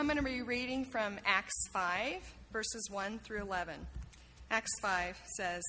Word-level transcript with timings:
I'm 0.00 0.06
going 0.06 0.16
to 0.16 0.22
be 0.22 0.40
reading 0.40 0.86
from 0.86 1.18
Acts 1.26 1.68
5, 1.74 2.14
verses 2.54 2.88
1 2.90 3.18
through 3.18 3.42
11. 3.42 3.74
Acts 4.50 4.80
5 4.80 5.20
says, 5.36 5.62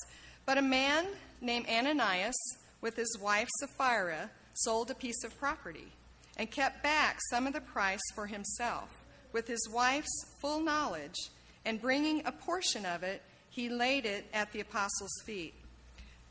But 0.45 0.57
a 0.57 0.61
man 0.61 1.05
named 1.41 1.65
Ananias, 1.67 2.37
with 2.79 2.95
his 2.95 3.17
wife 3.19 3.49
Sapphira, 3.59 4.31
sold 4.53 4.89
a 4.89 4.95
piece 4.95 5.25
of 5.25 5.37
property 5.37 5.91
and 6.37 6.49
kept 6.49 6.81
back 6.81 7.17
some 7.29 7.45
of 7.45 7.51
the 7.51 7.59
price 7.59 7.99
for 8.15 8.25
himself. 8.25 9.03
With 9.33 9.49
his 9.49 9.67
wife's 9.69 10.25
full 10.41 10.61
knowledge, 10.61 11.17
and 11.65 11.81
bringing 11.81 12.25
a 12.25 12.31
portion 12.31 12.85
of 12.85 13.03
it, 13.03 13.21
he 13.49 13.67
laid 13.67 14.05
it 14.05 14.27
at 14.33 14.53
the 14.53 14.61
apostles' 14.61 15.21
feet. 15.25 15.55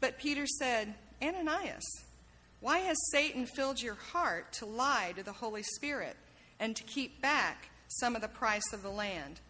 But 0.01 0.17
Peter 0.17 0.47
said, 0.47 0.95
Ananias, 1.23 1.85
why 2.61 2.79
has 2.79 2.97
Satan 3.13 3.45
filled 3.45 3.83
your 3.83 3.97
heart 3.97 4.55
to 4.55 4.65
lie 4.65 5.13
to 5.17 5.23
the 5.23 5.35
Holy 5.35 5.63
Spirit 5.63 6.17
and 6.59 6.75
to 6.77 6.83
keep 6.85 7.21
back 7.21 7.70
some 7.91 8.17
of 8.17 8.23
the 8.23 8.29
price 8.29 8.73
of 8.73 8.83
the 8.83 8.91
land? 8.91 9.41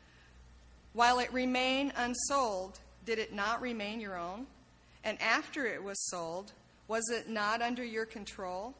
While 0.93 1.19
it 1.19 1.33
remained 1.33 1.93
unsold, 1.97 2.81
did 3.05 3.19
it 3.19 3.33
not 3.33 3.61
remain 3.61 4.01
your 4.01 4.19
own? 4.19 4.47
And 5.05 5.21
after 5.23 5.67
it 5.67 5.83
was 5.83 5.97
sold, 6.11 6.53
was 6.89 7.09
it 7.11 7.29
not 7.29 7.63
under 7.63 7.85
your 7.85 8.07
control? 8.07 8.75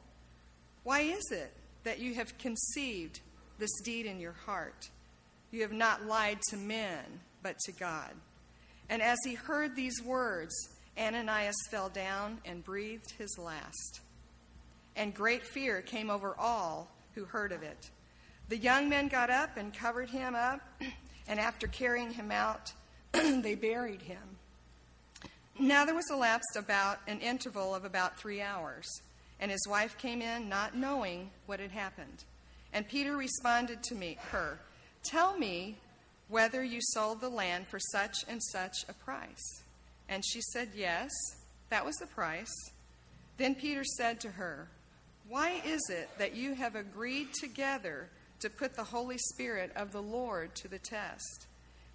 Why 0.83 1.01
is 1.01 1.31
it 1.31 1.53
that 1.85 2.01
you 2.01 2.15
have 2.15 2.37
conceived 2.39 3.21
this 3.59 3.81
deed 3.85 4.07
in 4.07 4.19
your 4.19 4.33
heart? 4.33 4.89
You 5.51 5.63
have 5.63 5.73
not 5.73 6.05
lied 6.05 6.41
to 6.49 6.57
men, 6.57 7.05
but 7.43 7.59
to 7.61 7.73
God. 7.73 8.11
And 8.89 9.01
as 9.01 9.19
he 9.25 9.35
heard 9.35 9.77
these 9.77 10.03
words, 10.03 10.55
Ananias 10.99 11.57
fell 11.71 11.89
down 11.89 12.39
and 12.45 12.65
breathed 12.65 13.13
his 13.19 13.39
last. 13.39 14.01
And 14.97 15.15
great 15.15 15.45
fear 15.45 15.81
came 15.81 16.11
over 16.11 16.35
all 16.37 16.89
who 17.15 17.25
heard 17.25 17.53
of 17.53 17.63
it. 17.63 17.91
The 18.51 18.59
young 18.59 18.89
men 18.89 19.07
got 19.07 19.31
up 19.31 19.57
and 19.57 19.73
covered 19.73 20.11
him 20.11 20.35
up, 20.35 20.61
and 21.29 21.39
after 21.39 21.69
carrying 21.69 22.11
him 22.11 22.33
out, 22.33 22.73
they 23.13 23.55
buried 23.55 24.03
him. 24.03 24.39
Now 25.57 25.85
there 25.85 25.95
was 25.95 26.11
elapsed 26.11 26.57
about 26.57 26.99
an 27.07 27.21
interval 27.21 27.77
of 27.77 27.85
about 27.85 28.19
three 28.19 28.43
hours, 28.43 28.89
and 29.39 29.53
his 29.53 29.65
wife 29.69 29.97
came 29.99 30.21
in 30.21 30.49
not 30.49 30.75
knowing 30.75 31.31
what 31.47 31.61
had 31.61 31.71
happened. 31.71 32.25
And 32.73 32.89
Peter 32.89 33.17
responded 33.17 33.85
to 33.85 33.95
me, 33.95 34.19
her, 34.33 34.59
Tell 35.05 35.39
me 35.39 35.77
whether 36.29 36.65
you 36.65 36.81
sold 36.81 37.21
the 37.21 37.29
land 37.29 37.69
for 37.69 37.79
such 37.79 38.17
and 38.27 38.43
such 38.43 38.79
a 38.89 38.95
price. 38.95 39.63
And 40.09 40.25
she 40.25 40.41
said, 40.41 40.71
Yes, 40.75 41.11
that 41.69 41.87
was 41.87 41.95
the 41.99 42.09
price. 42.09 42.53
Then 43.37 43.55
Peter 43.55 43.85
said 43.85 44.19
to 44.21 44.31
her, 44.33 44.67
Why 45.29 45.63
is 45.65 45.83
it 45.89 46.11
that 46.19 46.35
you 46.35 46.55
have 46.55 46.75
agreed 46.75 47.29
together 47.33 48.09
to 48.41 48.51
put 48.51 48.75
the 48.75 48.85
Holy 48.85 49.19
Spirit 49.19 49.73
of 49.77 49.93
the 49.93 50.03
Lord 50.03 50.55
to 50.57 50.69
the 50.69 50.79
test? 50.79 51.47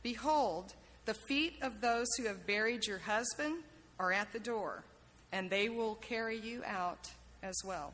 Behold, 0.03 0.73
the 1.05 1.13
feet 1.27 1.55
of 1.61 1.81
those 1.81 2.07
who 2.17 2.25
have 2.25 2.47
buried 2.47 2.85
your 2.85 2.99
husband 2.99 3.63
are 3.99 4.11
at 4.11 4.31
the 4.33 4.39
door, 4.39 4.83
and 5.31 5.49
they 5.49 5.69
will 5.69 5.95
carry 5.95 6.39
you 6.39 6.63
out 6.65 7.09
as 7.43 7.55
well. 7.63 7.93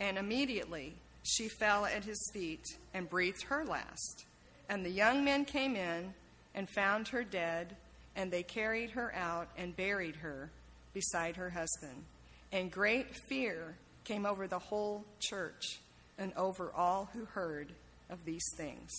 And 0.00 0.18
immediately 0.18 0.94
she 1.22 1.48
fell 1.48 1.86
at 1.86 2.04
his 2.04 2.30
feet 2.32 2.64
and 2.92 3.08
breathed 3.08 3.42
her 3.44 3.64
last. 3.64 4.24
And 4.68 4.84
the 4.84 4.90
young 4.90 5.24
men 5.24 5.44
came 5.44 5.76
in 5.76 6.14
and 6.54 6.68
found 6.68 7.08
her 7.08 7.24
dead, 7.24 7.76
and 8.16 8.30
they 8.30 8.42
carried 8.42 8.90
her 8.90 9.14
out 9.14 9.48
and 9.56 9.76
buried 9.76 10.16
her 10.16 10.50
beside 10.92 11.36
her 11.36 11.50
husband. 11.50 12.04
And 12.50 12.70
great 12.70 13.14
fear 13.28 13.76
came 14.04 14.26
over 14.26 14.46
the 14.46 14.58
whole 14.58 15.04
church 15.20 15.80
and 16.18 16.32
over 16.36 16.70
all 16.72 17.08
who 17.12 17.24
heard 17.24 17.72
of 18.10 18.24
these 18.24 18.44
things. 18.56 18.90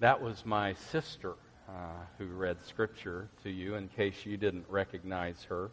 That 0.00 0.20
was 0.20 0.44
my 0.44 0.74
sister 0.90 1.32
uh, 1.66 1.72
who 2.18 2.26
read 2.26 2.58
Scripture 2.66 3.28
to 3.42 3.50
you 3.50 3.76
in 3.76 3.88
case 3.88 4.26
you 4.26 4.36
didn't 4.36 4.66
recognize 4.68 5.42
her. 5.44 5.70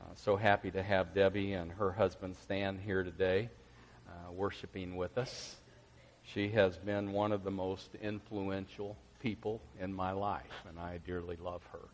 Uh, 0.00 0.14
so 0.16 0.36
happy 0.36 0.70
to 0.70 0.82
have 0.82 1.14
Debbie 1.14 1.54
and 1.54 1.72
her 1.72 1.90
husband 1.90 2.36
stand 2.42 2.78
here 2.84 3.02
today 3.02 3.48
uh, 4.06 4.32
worshiping 4.32 4.96
with 4.96 5.16
us. 5.16 5.56
She 6.34 6.48
has 6.50 6.76
been 6.76 7.12
one 7.12 7.32
of 7.32 7.42
the 7.42 7.50
most 7.50 7.88
influential 8.02 8.96
people 9.22 9.62
in 9.80 9.94
my 9.94 10.12
life, 10.12 10.44
and 10.68 10.78
I 10.78 10.98
dearly 11.06 11.36
love 11.42 11.62
her. 11.72 11.88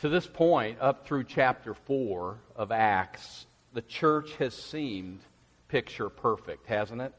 To 0.00 0.08
this 0.08 0.26
point, 0.26 0.78
up 0.80 1.06
through 1.06 1.24
chapter 1.24 1.74
4 1.74 2.38
of 2.56 2.72
Acts, 2.72 3.46
the 3.74 3.82
church 3.82 4.34
has 4.36 4.54
seemed 4.54 5.20
picture 5.68 6.08
perfect, 6.08 6.66
hasn't 6.66 7.02
it? 7.02 7.12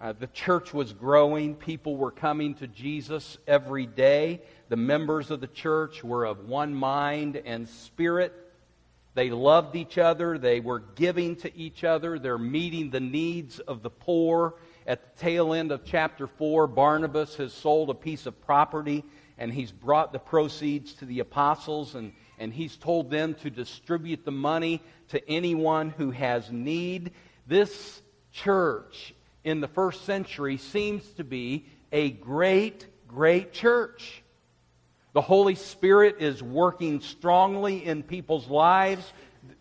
Uh, 0.00 0.12
the 0.12 0.26
church 0.28 0.72
was 0.72 0.92
growing. 0.92 1.54
People 1.54 1.96
were 1.96 2.10
coming 2.10 2.54
to 2.54 2.66
Jesus 2.66 3.36
every 3.46 3.86
day. 3.86 4.40
The 4.70 4.76
members 4.76 5.30
of 5.30 5.40
the 5.40 5.46
church 5.46 6.02
were 6.02 6.24
of 6.24 6.48
one 6.48 6.74
mind 6.74 7.40
and 7.44 7.68
spirit. 7.68 8.32
They 9.14 9.30
loved 9.30 9.76
each 9.76 9.96
other. 9.96 10.38
They 10.38 10.60
were 10.60 10.80
giving 10.80 11.36
to 11.36 11.56
each 11.56 11.84
other. 11.84 12.18
They're 12.18 12.36
meeting 12.36 12.90
the 12.90 13.00
needs 13.00 13.60
of 13.60 13.82
the 13.82 13.90
poor. 13.90 14.54
At 14.86 15.16
the 15.16 15.20
tail 15.20 15.54
end 15.54 15.72
of 15.72 15.84
chapter 15.84 16.26
4, 16.26 16.66
Barnabas 16.66 17.36
has 17.36 17.52
sold 17.52 17.90
a 17.90 17.94
piece 17.94 18.26
of 18.26 18.40
property 18.40 19.04
and 19.38 19.52
he's 19.52 19.72
brought 19.72 20.12
the 20.12 20.18
proceeds 20.18 20.94
to 20.94 21.06
the 21.06 21.20
apostles 21.20 21.94
and, 21.94 22.12
and 22.38 22.52
he's 22.52 22.76
told 22.76 23.10
them 23.10 23.34
to 23.34 23.50
distribute 23.50 24.24
the 24.24 24.32
money 24.32 24.82
to 25.08 25.28
anyone 25.28 25.90
who 25.90 26.10
has 26.10 26.50
need. 26.50 27.12
This 27.46 28.02
church 28.32 29.14
in 29.44 29.60
the 29.60 29.68
first 29.68 30.04
century 30.04 30.56
seems 30.56 31.06
to 31.14 31.24
be 31.24 31.66
a 31.92 32.10
great, 32.10 32.86
great 33.08 33.52
church. 33.52 34.23
The 35.14 35.22
Holy 35.22 35.54
Spirit 35.54 36.16
is 36.18 36.42
working 36.42 37.00
strongly 37.00 37.84
in 37.84 38.02
people's 38.02 38.48
lives. 38.48 39.12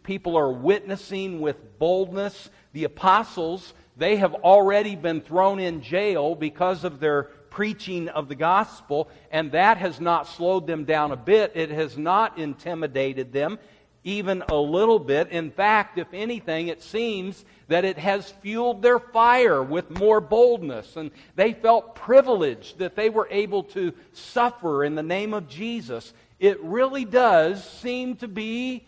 People 0.02 0.36
are 0.36 0.52
witnessing 0.52 1.42
with 1.42 1.78
boldness. 1.78 2.50
The 2.74 2.86
apostles, 2.86 3.76
they 3.96 4.16
have 4.16 4.34
already 4.34 4.96
been 4.96 5.22
thrown 5.22 5.60
in 5.60 5.84
jail 5.84 6.34
because 6.34 6.84
of 6.84 7.00
their 7.00 7.26
preaching 7.52 8.10
of 8.10 8.30
the 8.30 8.36
gospel, 8.36 9.10
and 9.32 9.52
that 9.52 9.78
has 9.78 10.02
not 10.02 10.28
slowed 10.28 10.66
them 10.66 10.86
down 10.86 11.12
a 11.12 11.16
bit. 11.16 11.52
It 11.54 11.70
has 11.70 12.00
not 12.00 12.40
intimidated 12.40 13.32
them 13.32 13.60
even 14.04 14.44
a 14.50 14.56
little 14.56 15.00
bit. 15.00 15.30
In 15.30 15.52
fact, 15.52 15.98
if 15.98 16.08
anything, 16.14 16.68
it 16.68 16.82
seems 16.82 17.44
that 17.68 17.86
it 17.86 17.98
has 17.98 18.30
fueled 18.42 18.82
their 18.82 19.00
fire 19.00 19.64
with 19.64 19.90
more 19.90 20.20
boldness. 20.20 20.98
And 20.98 21.12
they 21.36 21.54
felt 21.54 21.96
privileged 21.96 22.80
that 22.80 22.96
they 22.96 23.10
were 23.10 23.28
able 23.32 23.64
to 23.66 23.94
suffer 24.12 24.84
in 24.84 24.96
the 24.96 25.04
name 25.04 25.34
of 25.34 25.48
Jesus. 25.48 26.14
It 26.40 26.62
really 26.62 27.06
does 27.06 27.64
seem 27.64 28.18
to 28.18 28.28
be 28.28 28.86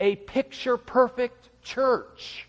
a 0.00 0.16
picture 0.16 0.76
perfect 0.76 1.48
church. 1.62 2.46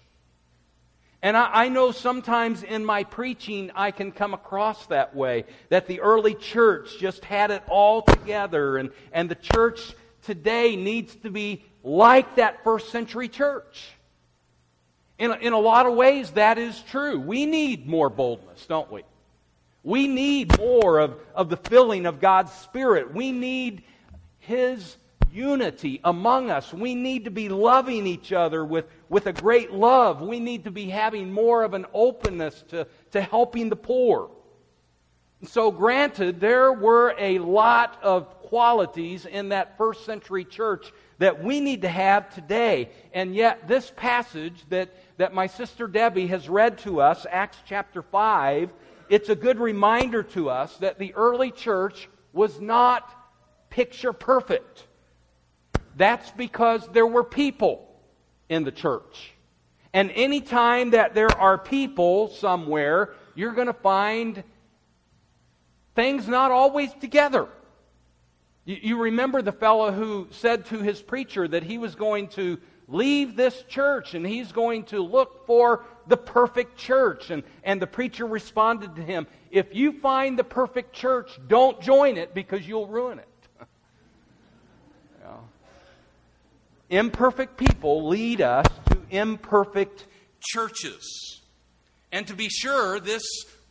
And 1.21 1.35
I, 1.35 1.49
I, 1.51 1.69
know 1.69 1.91
sometimes 1.91 2.63
in 2.63 2.85
my 2.85 3.03
preaching 3.03 3.71
I 3.73 3.91
can 3.91 4.11
come 4.11 4.33
across 4.33 4.85
that 4.87 5.15
way, 5.15 5.45
that 5.69 5.87
the 5.87 6.01
early 6.01 6.35
church 6.35 6.99
just 6.99 7.25
had 7.25 7.49
it 7.49 7.63
all 7.67 8.01
together, 8.01 8.77
and, 8.77 8.91
and 9.11 9.29
the 9.29 9.35
church 9.35 9.95
today 10.23 10.75
needs 10.75 11.15
to 11.17 11.31
be 11.31 11.63
like 11.87 12.35
that 12.35 12.63
first 12.65 12.89
century 12.89 13.29
church. 13.29 13.91
In 15.17 15.31
a, 15.31 15.35
in 15.35 15.53
a 15.53 15.59
lot 15.59 15.85
of 15.85 15.93
ways, 15.95 16.31
that 16.31 16.57
is 16.57 16.79
true. 16.91 17.19
We 17.19 17.45
need 17.45 17.87
more 17.87 18.09
boldness, 18.09 18.65
don't 18.67 18.91
we? 18.91 19.03
We 19.83 20.07
need 20.07 20.57
more 20.57 20.99
of, 20.99 21.17
of 21.33 21.49
the 21.49 21.57
filling 21.57 22.05
of 22.05 22.19
God's 22.19 22.51
Spirit. 22.51 23.13
We 23.13 23.31
need 23.31 23.83
His 24.39 24.97
unity 25.31 26.01
among 26.03 26.51
us. 26.51 26.73
We 26.73 26.93
need 26.93 27.23
to 27.23 27.31
be 27.31 27.47
loving 27.47 28.05
each 28.05 28.33
other 28.33 28.65
with, 28.65 28.85
with 29.07 29.27
a 29.27 29.33
great 29.33 29.71
love. 29.71 30.21
We 30.21 30.41
need 30.41 30.65
to 30.65 30.71
be 30.71 30.89
having 30.89 31.31
more 31.31 31.63
of 31.63 31.73
an 31.73 31.85
openness 31.93 32.63
to, 32.69 32.85
to 33.11 33.21
helping 33.21 33.69
the 33.69 33.75
poor. 33.77 34.29
So, 35.45 35.71
granted, 35.71 36.41
there 36.41 36.73
were 36.73 37.15
a 37.17 37.39
lot 37.39 37.97
of 38.01 38.27
qualities 38.41 39.25
in 39.25 39.49
that 39.49 39.77
first 39.77 40.03
century 40.03 40.43
church 40.43 40.91
that 41.19 41.43
we 41.43 41.59
need 41.59 41.81
to 41.81 41.89
have 41.89 42.33
today. 42.33 42.89
And 43.13 43.33
yet, 43.35 43.67
this 43.67 43.91
passage 43.95 44.63
that, 44.69 44.93
that 45.17 45.33
my 45.33 45.47
sister 45.47 45.87
Debbie 45.87 46.27
has 46.27 46.47
read 46.47 46.77
to 46.79 47.01
us, 47.01 47.25
Acts 47.29 47.57
chapter 47.65 48.01
5, 48.01 48.71
it's 49.09 49.29
a 49.29 49.35
good 49.35 49.59
reminder 49.59 50.23
to 50.23 50.49
us 50.49 50.75
that 50.77 50.99
the 50.99 51.13
early 51.15 51.51
church 51.51 52.09
was 52.33 52.59
not 52.59 53.09
picture 53.69 54.13
perfect. 54.13 54.85
That's 55.95 56.29
because 56.31 56.87
there 56.89 57.07
were 57.07 57.23
people 57.23 57.87
in 58.49 58.63
the 58.63 58.71
church. 58.71 59.33
And 59.93 60.11
anytime 60.11 60.91
that 60.91 61.15
there 61.15 61.31
are 61.31 61.57
people 61.57 62.29
somewhere, 62.29 63.13
you're 63.33 63.53
going 63.53 63.67
to 63.67 63.73
find 63.73 64.43
things 65.95 66.27
not 66.27 66.51
always 66.51 66.93
together. 67.01 67.47
You, 68.67 68.77
you 68.81 68.97
remember 68.97 69.41
the 69.41 69.53
fellow 69.53 69.91
who 69.91 70.27
said 70.29 70.67
to 70.67 70.79
his 70.79 71.01
preacher 71.01 71.47
that 71.47 71.63
he 71.63 71.79
was 71.79 71.95
going 71.95 72.27
to 72.29 72.59
leave 72.87 73.35
this 73.35 73.63
church 73.63 74.13
and 74.13 74.27
he's 74.27 74.51
going 74.51 74.83
to 74.85 75.01
look 75.01 75.47
for 75.47 75.85
the 76.07 76.17
perfect 76.17 76.77
church. 76.77 77.31
And, 77.31 77.43
and 77.63 77.81
the 77.81 77.87
preacher 77.87 78.27
responded 78.27 78.95
to 78.97 79.01
him, 79.01 79.25
If 79.49 79.73
you 79.73 79.93
find 79.93 80.37
the 80.37 80.43
perfect 80.43 80.93
church, 80.93 81.39
don't 81.47 81.81
join 81.81 82.17
it 82.17 82.33
because 82.33 82.67
you'll 82.67 82.87
ruin 82.87 83.19
it. 83.19 83.27
imperfect 86.89 87.57
people 87.57 88.07
lead 88.07 88.41
us 88.41 88.65
to 88.89 88.97
imperfect 89.09 90.05
churches. 90.41 91.41
And 92.11 92.27
to 92.27 92.33
be 92.33 92.49
sure, 92.49 92.99
this 92.99 93.23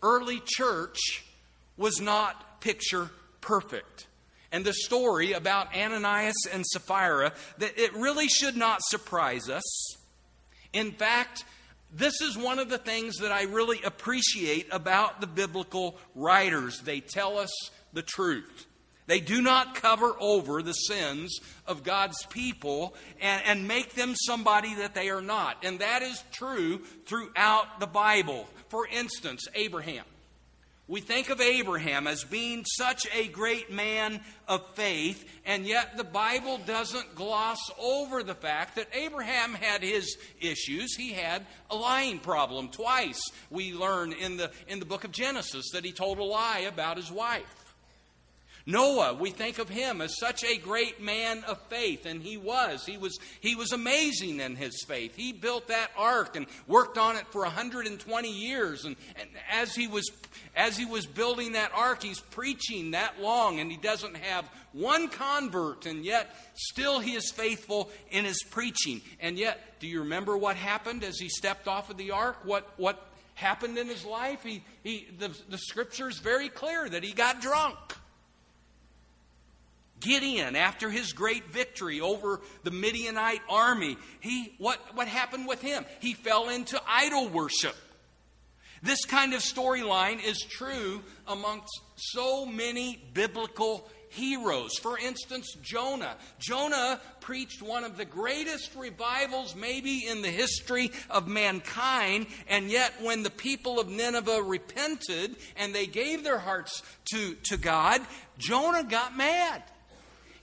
early 0.02 0.40
church 0.44 1.25
was 1.76 2.00
not 2.00 2.60
picture 2.60 3.10
perfect. 3.40 4.05
And 4.52 4.64
the 4.64 4.72
story 4.72 5.32
about 5.32 5.75
Ananias 5.75 6.46
and 6.52 6.64
Sapphira, 6.66 7.32
that 7.58 7.78
it 7.78 7.94
really 7.94 8.28
should 8.28 8.56
not 8.56 8.81
surprise 8.82 9.48
us. 9.48 9.96
In 10.72 10.93
fact, 10.93 11.44
this 11.93 12.20
is 12.20 12.37
one 12.37 12.58
of 12.58 12.69
the 12.69 12.78
things 12.78 13.19
that 13.19 13.32
I 13.32 13.44
really 13.44 13.81
appreciate 13.82 14.66
about 14.70 15.20
the 15.20 15.26
biblical 15.26 15.96
writers. 16.14 16.81
They 16.81 17.00
tell 17.00 17.38
us 17.38 17.50
the 17.93 18.02
truth. 18.02 18.66
They 19.06 19.20
do 19.20 19.40
not 19.40 19.76
cover 19.76 20.14
over 20.19 20.62
the 20.62 20.72
sins 20.72 21.38
of 21.66 21.84
God's 21.84 22.26
people 22.26 22.94
and, 23.20 23.42
and, 23.46 23.69
make 23.69 23.94
them 23.94 24.14
somebody 24.16 24.75
that 24.75 24.94
they 24.94 25.10
are 25.10 25.22
not. 25.22 25.64
And 25.64 25.78
that 25.78 26.02
is 26.02 26.22
true 26.32 26.78
throughout 27.06 27.78
the 27.78 27.87
Bible. 27.87 28.49
For 28.69 28.87
instance, 28.88 29.46
Abraham. 29.54 30.04
We 30.88 31.00
think 31.00 31.30
of 31.30 31.40
Abraham 31.40 32.06
as 32.06 32.22
being 32.22 32.64
such 32.64 33.08
a 33.12 33.26
great 33.26 33.72
man 33.72 34.20
of 34.46 34.62
faith, 34.74 35.28
and 35.44 35.66
yet 35.66 35.96
the 35.96 36.04
Bible 36.04 36.58
doesn't 36.64 37.16
gloss 37.16 37.58
over 37.76 38.22
the 38.22 38.36
fact 38.36 38.76
that 38.76 38.86
Abraham 38.92 39.54
had 39.54 39.82
his 39.82 40.16
issues. 40.40 40.94
He 40.94 41.12
had 41.12 41.44
a 41.70 41.76
lying 41.76 42.20
problem 42.20 42.68
twice. 42.68 43.20
We 43.50 43.74
learn 43.74 44.12
in 44.12 44.36
the, 44.36 44.52
in 44.68 44.78
the 44.78 44.84
book 44.84 45.02
of 45.02 45.10
Genesis 45.10 45.70
that 45.72 45.84
he 45.84 45.90
told 45.90 46.18
a 46.18 46.24
lie 46.24 46.60
about 46.60 46.98
his 46.98 47.10
wife. 47.10 47.65
Noah, 48.68 49.14
we 49.14 49.30
think 49.30 49.60
of 49.60 49.68
him 49.68 50.00
as 50.00 50.18
such 50.18 50.42
a 50.42 50.56
great 50.56 51.00
man 51.00 51.44
of 51.44 51.60
faith, 51.68 52.04
and 52.04 52.20
he 52.20 52.36
was. 52.36 52.84
He 52.84 52.98
was, 52.98 53.16
he 53.40 53.54
was 53.54 53.70
amazing 53.70 54.40
in 54.40 54.56
his 54.56 54.82
faith. 54.88 55.14
He 55.14 55.32
built 55.32 55.68
that 55.68 55.92
ark 55.96 56.34
and 56.34 56.46
worked 56.66 56.98
on 56.98 57.14
it 57.14 57.28
for 57.28 57.42
120 57.42 58.28
years. 58.28 58.84
And, 58.84 58.96
and 59.20 59.30
as, 59.52 59.72
he 59.76 59.86
was, 59.86 60.10
as 60.56 60.76
he 60.76 60.84
was 60.84 61.06
building 61.06 61.52
that 61.52 61.70
ark, 61.76 62.02
he's 62.02 62.18
preaching 62.18 62.90
that 62.90 63.22
long, 63.22 63.60
and 63.60 63.70
he 63.70 63.76
doesn't 63.76 64.16
have 64.16 64.50
one 64.72 65.08
convert, 65.08 65.86
and 65.86 66.04
yet 66.04 66.34
still 66.54 66.98
he 66.98 67.14
is 67.14 67.30
faithful 67.30 67.88
in 68.10 68.24
his 68.24 68.42
preaching. 68.50 69.00
And 69.20 69.38
yet, 69.38 69.78
do 69.78 69.86
you 69.86 70.00
remember 70.00 70.36
what 70.36 70.56
happened 70.56 71.04
as 71.04 71.18
he 71.20 71.28
stepped 71.28 71.68
off 71.68 71.88
of 71.88 71.98
the 71.98 72.10
ark? 72.10 72.38
What, 72.42 72.68
what 72.78 73.00
happened 73.34 73.78
in 73.78 73.86
his 73.86 74.04
life? 74.04 74.42
He, 74.42 74.64
he, 74.82 75.06
the, 75.18 75.28
the 75.48 75.58
scripture 75.58 76.08
is 76.08 76.18
very 76.18 76.48
clear 76.48 76.88
that 76.88 77.04
he 77.04 77.12
got 77.12 77.40
drunk. 77.40 77.78
Gideon, 80.06 80.54
after 80.54 80.88
his 80.88 81.12
great 81.12 81.46
victory 81.50 82.00
over 82.00 82.40
the 82.62 82.70
Midianite 82.70 83.42
army, 83.50 83.98
he, 84.20 84.54
what, 84.58 84.78
what 84.94 85.08
happened 85.08 85.48
with 85.48 85.60
him? 85.60 85.84
He 86.00 86.14
fell 86.14 86.48
into 86.48 86.80
idol 86.88 87.28
worship. 87.28 87.74
This 88.82 89.04
kind 89.04 89.34
of 89.34 89.40
storyline 89.40 90.24
is 90.24 90.38
true 90.38 91.02
amongst 91.26 91.80
so 91.96 92.46
many 92.46 93.02
biblical 93.14 93.88
heroes. 94.10 94.78
For 94.78 94.96
instance, 94.96 95.56
Jonah. 95.60 96.16
Jonah 96.38 97.00
preached 97.20 97.60
one 97.62 97.82
of 97.82 97.96
the 97.96 98.04
greatest 98.04 98.76
revivals, 98.76 99.56
maybe 99.56 100.06
in 100.06 100.22
the 100.22 100.30
history 100.30 100.92
of 101.10 101.26
mankind, 101.26 102.26
and 102.48 102.70
yet 102.70 102.92
when 103.02 103.24
the 103.24 103.30
people 103.30 103.80
of 103.80 103.88
Nineveh 103.88 104.42
repented 104.42 105.34
and 105.56 105.74
they 105.74 105.86
gave 105.86 106.22
their 106.22 106.38
hearts 106.38 106.82
to, 107.12 107.34
to 107.46 107.56
God, 107.56 108.00
Jonah 108.38 108.84
got 108.84 109.16
mad. 109.16 109.64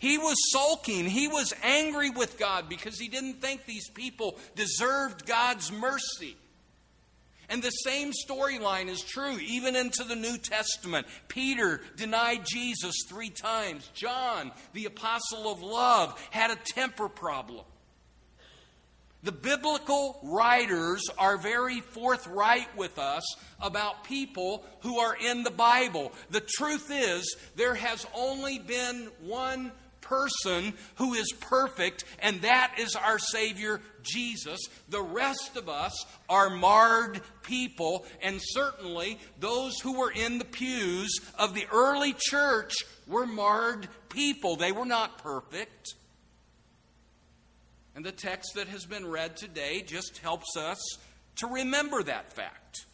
He 0.04 0.18
was 0.18 0.36
sulking. 0.52 1.06
He 1.06 1.30
was 1.30 1.54
angry 1.64 2.10
with 2.10 2.38
God 2.38 2.68
because 2.68 3.00
he 3.00 3.08
didn't 3.08 3.36
think 3.36 3.66
these 3.66 3.90
people 3.90 4.38
deserved 4.54 5.26
God's 5.26 5.72
mercy. 5.72 6.36
And 7.48 7.64
the 7.64 7.70
same 7.70 8.12
storyline 8.12 8.90
is 8.90 9.02
true 9.02 9.38
even 9.40 9.78
into 9.78 10.04
the 10.04 10.18
New 10.18 10.38
Testament. 10.38 11.08
Peter 11.30 11.80
denied 11.96 12.46
Jesus 12.46 12.96
three 13.08 13.30
times. 13.30 13.90
John, 13.94 14.52
the 14.74 14.88
apostle 14.88 15.50
of 15.50 15.62
love, 15.62 16.22
had 16.32 16.52
a 16.52 16.58
temper 16.74 17.08
problem. 17.08 17.64
The 19.24 19.32
biblical 19.32 20.20
writers 20.22 21.02
are 21.18 21.38
very 21.38 21.80
forthright 21.80 22.76
with 22.76 23.00
us 23.00 23.24
about 23.62 24.04
people 24.04 24.66
who 24.82 25.00
are 25.00 25.16
in 25.16 25.44
the 25.44 25.50
Bible. 25.50 26.12
The 26.30 26.44
truth 26.46 26.92
is, 26.92 27.38
there 27.56 27.76
has 27.76 28.06
only 28.14 28.60
been 28.60 29.08
one 29.22 29.72
person 30.04 30.74
who 30.96 31.14
is 31.14 31.32
perfect, 31.40 32.04
and 32.20 32.42
that 32.42 32.76
is 32.80 32.96
our 32.96 33.20
Savior 33.20 33.82
Jesus. 34.04 34.60
The 34.90 35.02
rest 35.02 35.58
of 35.58 35.70
us 35.70 35.94
are 36.30 36.50
marred 36.50 37.22
people, 37.42 38.06
and 38.22 38.40
certainly 38.42 39.20
those 39.40 39.80
who 39.80 39.98
were 39.98 40.12
in 40.12 40.38
the 40.38 40.46
pews 40.46 41.12
of 41.40 41.54
the 41.54 41.66
early 41.72 42.16
church 42.18 42.74
were 43.08 43.26
marred 43.26 43.88
people. 44.10 44.56
They 44.56 44.72
were 44.72 44.86
not 44.86 45.18
perfect. 45.18 45.96
And 47.96 48.04
the 48.04 48.12
text 48.12 48.54
that 48.56 48.68
has 48.68 48.86
been 48.86 49.06
read 49.06 49.38
today 49.38 49.82
just 49.82 50.18
helps 50.20 50.58
us 50.58 50.80
to 51.38 51.48
remember 51.48 52.04
that 52.04 52.34
fact. 52.34 52.86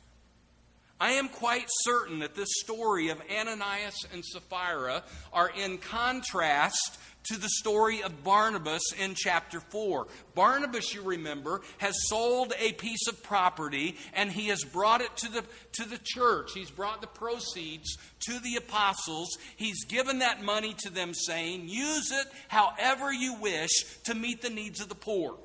I 1.00 1.12
am 1.12 1.30
quite 1.30 1.68
certain 1.84 2.20
that 2.20 2.36
this 2.36 2.50
story 2.60 3.10
of 3.10 3.22
Ananias 3.32 4.06
and 4.14 4.24
Sapphira 4.26 5.04
are 5.32 5.50
in 5.50 5.78
contrast 5.78 7.00
to 7.30 7.40
the 7.40 7.50
story 7.50 8.02
of 8.02 8.24
Barnabas 8.24 8.82
in 9.00 9.14
chapter 9.16 9.60
4. 9.60 10.08
Barnabas, 10.36 10.94
you 10.94 11.02
remember, 11.02 11.62
has 11.78 11.96
sold 12.08 12.54
a 12.60 12.74
piece 12.74 13.08
of 13.08 13.22
property 13.24 13.98
and 14.14 14.32
he 14.32 14.48
has 14.48 14.64
brought 14.64 15.02
it 15.02 15.16
to 15.18 15.32
the, 15.32 15.44
to 15.74 15.88
the 15.88 16.00
church. 16.04 16.52
He's 16.54 16.72
brought 16.72 17.02
the 17.02 17.08
proceeds 17.08 17.98
to 18.28 18.40
the 18.40 18.56
apostles. 18.56 19.38
He's 19.56 19.86
given 19.86 20.20
that 20.20 20.44
money 20.44 20.76
to 20.80 20.90
them, 20.90 21.14
saying, 21.14 21.70
Use 21.70 22.12
it 22.12 22.28
however 22.48 23.14
you 23.14 23.36
wish 23.36 23.86
to 24.06 24.16
meet 24.16 24.42
the 24.42 24.50
needs 24.50 24.82
of 24.82 24.90
the 24.90 24.96
poor. 24.96 25.38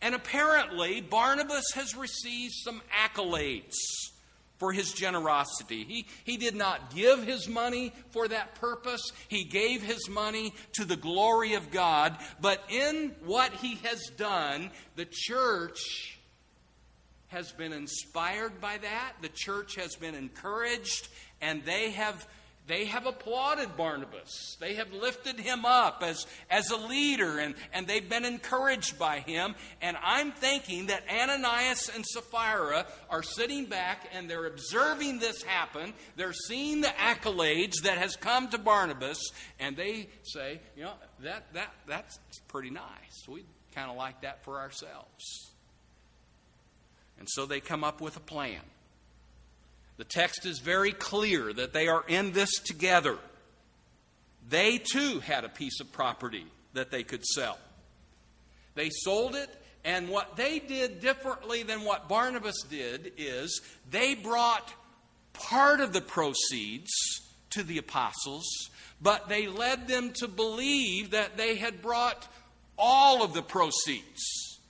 And 0.00 0.14
apparently, 0.14 1.00
Barnabas 1.00 1.72
has 1.74 1.96
received 1.96 2.54
some 2.54 2.82
accolades 2.94 3.74
for 4.58 4.72
his 4.72 4.92
generosity. 4.92 5.84
He, 5.84 6.06
he 6.24 6.36
did 6.36 6.54
not 6.54 6.94
give 6.94 7.24
his 7.24 7.48
money 7.48 7.92
for 8.10 8.28
that 8.28 8.56
purpose. 8.56 9.12
He 9.28 9.44
gave 9.44 9.82
his 9.82 10.08
money 10.08 10.52
to 10.74 10.84
the 10.84 10.96
glory 10.96 11.54
of 11.54 11.70
God. 11.70 12.16
But 12.40 12.62
in 12.68 13.14
what 13.24 13.52
he 13.54 13.76
has 13.84 14.10
done, 14.16 14.70
the 14.96 15.06
church 15.10 16.18
has 17.28 17.52
been 17.52 17.72
inspired 17.72 18.60
by 18.60 18.78
that. 18.78 19.12
The 19.22 19.30
church 19.32 19.76
has 19.76 19.94
been 19.96 20.14
encouraged, 20.14 21.08
and 21.40 21.64
they 21.64 21.90
have 21.92 22.26
they 22.68 22.84
have 22.84 23.06
applauded 23.06 23.76
Barnabas. 23.76 24.56
They 24.60 24.74
have 24.74 24.92
lifted 24.92 25.40
him 25.40 25.64
up 25.64 26.02
as, 26.06 26.26
as 26.50 26.70
a 26.70 26.76
leader 26.76 27.38
and, 27.38 27.54
and 27.72 27.86
they've 27.86 28.08
been 28.08 28.26
encouraged 28.26 28.98
by 28.98 29.20
him. 29.20 29.54
And 29.80 29.96
I'm 30.02 30.32
thinking 30.32 30.86
that 30.86 31.02
Ananias 31.10 31.90
and 31.94 32.04
Sapphira 32.04 32.86
are 33.08 33.22
sitting 33.22 33.64
back 33.64 34.10
and 34.14 34.28
they're 34.28 34.46
observing 34.46 35.18
this 35.18 35.42
happen. 35.42 35.94
They're 36.16 36.34
seeing 36.34 36.82
the 36.82 36.88
accolades 36.88 37.82
that 37.84 37.96
has 37.96 38.16
come 38.16 38.48
to 38.48 38.58
Barnabas 38.58 39.18
and 39.58 39.74
they 39.74 40.08
say, 40.22 40.60
you 40.76 40.84
know, 40.84 40.92
that, 41.20 41.46
that, 41.54 41.72
that's 41.86 42.18
pretty 42.48 42.70
nice. 42.70 43.26
We 43.26 43.44
kind 43.74 43.90
of 43.90 43.96
like 43.96 44.20
that 44.20 44.44
for 44.44 44.58
ourselves. 44.58 45.54
And 47.18 47.26
so 47.30 47.46
they 47.46 47.60
come 47.60 47.82
up 47.82 48.02
with 48.02 48.16
a 48.18 48.20
plan. 48.20 48.60
The 49.98 50.04
text 50.04 50.46
is 50.46 50.60
very 50.60 50.92
clear 50.92 51.52
that 51.52 51.72
they 51.72 51.88
are 51.88 52.04
in 52.08 52.32
this 52.32 52.52
together. 52.64 53.18
They 54.48 54.78
too 54.78 55.20
had 55.20 55.44
a 55.44 55.48
piece 55.48 55.80
of 55.80 55.92
property 55.92 56.46
that 56.72 56.90
they 56.90 57.02
could 57.02 57.24
sell. 57.24 57.58
They 58.74 58.90
sold 58.90 59.34
it, 59.34 59.50
and 59.84 60.08
what 60.08 60.36
they 60.36 60.60
did 60.60 61.00
differently 61.00 61.64
than 61.64 61.84
what 61.84 62.08
Barnabas 62.08 62.62
did 62.70 63.12
is 63.16 63.60
they 63.90 64.14
brought 64.14 64.72
part 65.32 65.80
of 65.80 65.92
the 65.92 66.00
proceeds 66.00 66.90
to 67.50 67.62
the 67.64 67.78
apostles, 67.78 68.46
but 69.02 69.28
they 69.28 69.48
led 69.48 69.88
them 69.88 70.12
to 70.16 70.28
believe 70.28 71.10
that 71.10 71.36
they 71.36 71.56
had 71.56 71.82
brought 71.82 72.26
all 72.78 73.24
of 73.24 73.34
the 73.34 73.42
proceeds. 73.42 74.60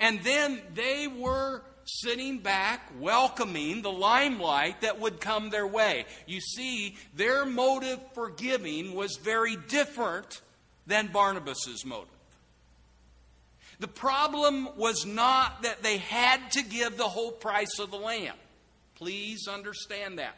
And 0.00 0.22
then 0.22 0.60
they 0.74 1.06
were 1.06 1.62
sitting 1.84 2.38
back, 2.38 2.90
welcoming 2.98 3.82
the 3.82 3.92
limelight 3.92 4.80
that 4.80 5.00
would 5.00 5.20
come 5.20 5.50
their 5.50 5.66
way. 5.66 6.06
You 6.26 6.40
see, 6.40 6.96
their 7.14 7.44
motive 7.44 8.00
for 8.14 8.30
giving 8.30 8.94
was 8.94 9.16
very 9.16 9.56
different 9.56 10.40
than 10.86 11.08
Barnabas's 11.08 11.84
motive. 11.84 12.08
The 13.80 13.88
problem 13.88 14.68
was 14.76 15.04
not 15.04 15.62
that 15.62 15.82
they 15.82 15.98
had 15.98 16.52
to 16.52 16.62
give 16.62 16.96
the 16.96 17.08
whole 17.08 17.32
price 17.32 17.78
of 17.78 17.90
the 17.90 17.98
land. 17.98 18.36
Please 18.94 19.48
understand 19.48 20.18
that. 20.18 20.36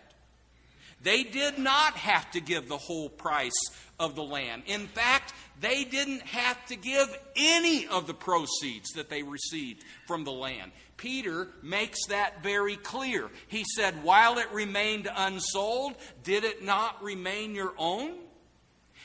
They 1.02 1.22
did 1.22 1.58
not 1.58 1.94
have 1.94 2.30
to 2.32 2.40
give 2.40 2.68
the 2.68 2.78
whole 2.78 3.10
price 3.10 3.52
of 4.00 4.14
the 4.14 4.22
land. 4.22 4.62
In 4.66 4.86
fact, 4.86 5.34
they 5.60 5.84
didn't 5.84 6.22
have 6.22 6.64
to 6.66 6.76
give 6.76 7.06
any 7.36 7.86
of 7.86 8.06
the 8.06 8.14
proceeds 8.14 8.90
that 8.92 9.10
they 9.10 9.22
received 9.22 9.84
from 10.06 10.24
the 10.24 10.32
land. 10.32 10.72
Peter 10.96 11.48
makes 11.62 12.06
that 12.08 12.42
very 12.42 12.76
clear. 12.76 13.28
He 13.48 13.64
said, 13.74 14.02
While 14.02 14.38
it 14.38 14.50
remained 14.52 15.08
unsold, 15.14 15.94
did 16.22 16.44
it 16.44 16.64
not 16.64 17.02
remain 17.02 17.54
your 17.54 17.74
own? 17.78 18.14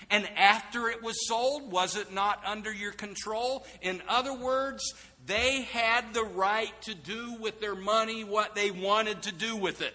And 0.10 0.28
after 0.36 0.90
it 0.90 1.04
was 1.04 1.28
sold, 1.28 1.72
was 1.72 1.96
it 1.96 2.14
not 2.14 2.42
under 2.46 2.72
your 2.72 2.92
control? 2.92 3.66
In 3.82 4.02
other 4.08 4.34
words, 4.34 4.94
they 5.26 5.62
had 5.64 6.14
the 6.14 6.24
right 6.24 6.74
to 6.84 6.96
do 6.96 7.36
with 7.40 7.62
their 7.62 7.76
money 7.76 8.24
what 8.24 8.56
they 8.56 8.72
wanted 8.72 9.24
to 9.24 9.32
do 9.32 9.56
with 9.56 9.82
it. 9.82 9.94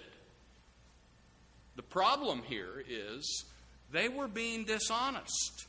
The 1.77 1.83
problem 1.83 2.43
here 2.43 2.83
is 2.89 3.45
they 3.91 4.09
were 4.09 4.29
being 4.29 4.65
dishonest. 4.65 5.67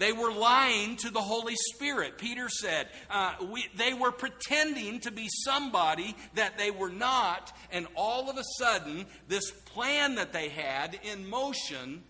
They 0.00 0.12
were 0.12 0.32
lying 0.32 0.96
to 0.96 1.10
the 1.10 1.20
Holy 1.20 1.56
Spirit. 1.74 2.16
Peter 2.16 2.48
said 2.48 2.88
uh, 3.10 3.34
we, 3.52 3.66
they 3.76 3.92
were 3.92 4.10
pretending 4.10 5.00
to 5.00 5.10
be 5.10 5.28
somebody 5.44 6.16
that 6.36 6.56
they 6.56 6.70
were 6.70 6.88
not, 6.88 7.52
and 7.70 7.86
all 7.94 8.30
of 8.30 8.38
a 8.38 8.44
sudden, 8.56 9.04
this 9.28 9.50
plan 9.50 10.14
that 10.14 10.32
they 10.32 10.48
had 10.48 10.98
in 11.02 11.28
motion 11.28 12.02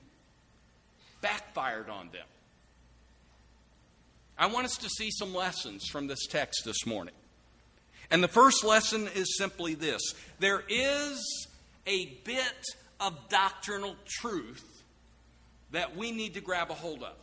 backfired 1.21 1.89
on 1.91 2.11
them. 2.13 2.27
I 4.39 4.47
want 4.47 4.67
us 4.67 4.77
to 4.77 4.89
see 4.89 5.11
some 5.11 5.35
lessons 5.35 5.89
from 5.91 6.07
this 6.07 6.29
text 6.29 6.65
this 6.65 6.87
morning. 6.87 7.15
And 8.09 8.23
the 8.23 8.29
first 8.29 8.63
lesson 8.63 9.09
is 9.17 9.37
simply 9.37 9.75
this 9.75 10.15
there 10.39 10.63
is 10.69 11.49
a 11.89 12.07
bit 12.23 12.65
of 13.01 13.29
doctrinal 13.29 13.97
truth 14.07 14.85
that 15.73 15.97
we 15.97 16.13
need 16.13 16.35
to 16.35 16.41
grab 16.41 16.71
a 16.71 16.75
hold 16.75 17.03
of. 17.03 17.17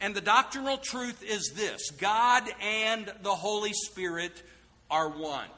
And 0.00 0.14
the 0.14 0.20
doctrinal 0.20 0.76
truth 0.76 1.22
is 1.22 1.52
this 1.54 1.90
God 1.90 2.44
and 2.60 3.10
the 3.22 3.34
Holy 3.34 3.72
Spirit 3.72 4.42
are 4.90 5.08
one. 5.08 5.48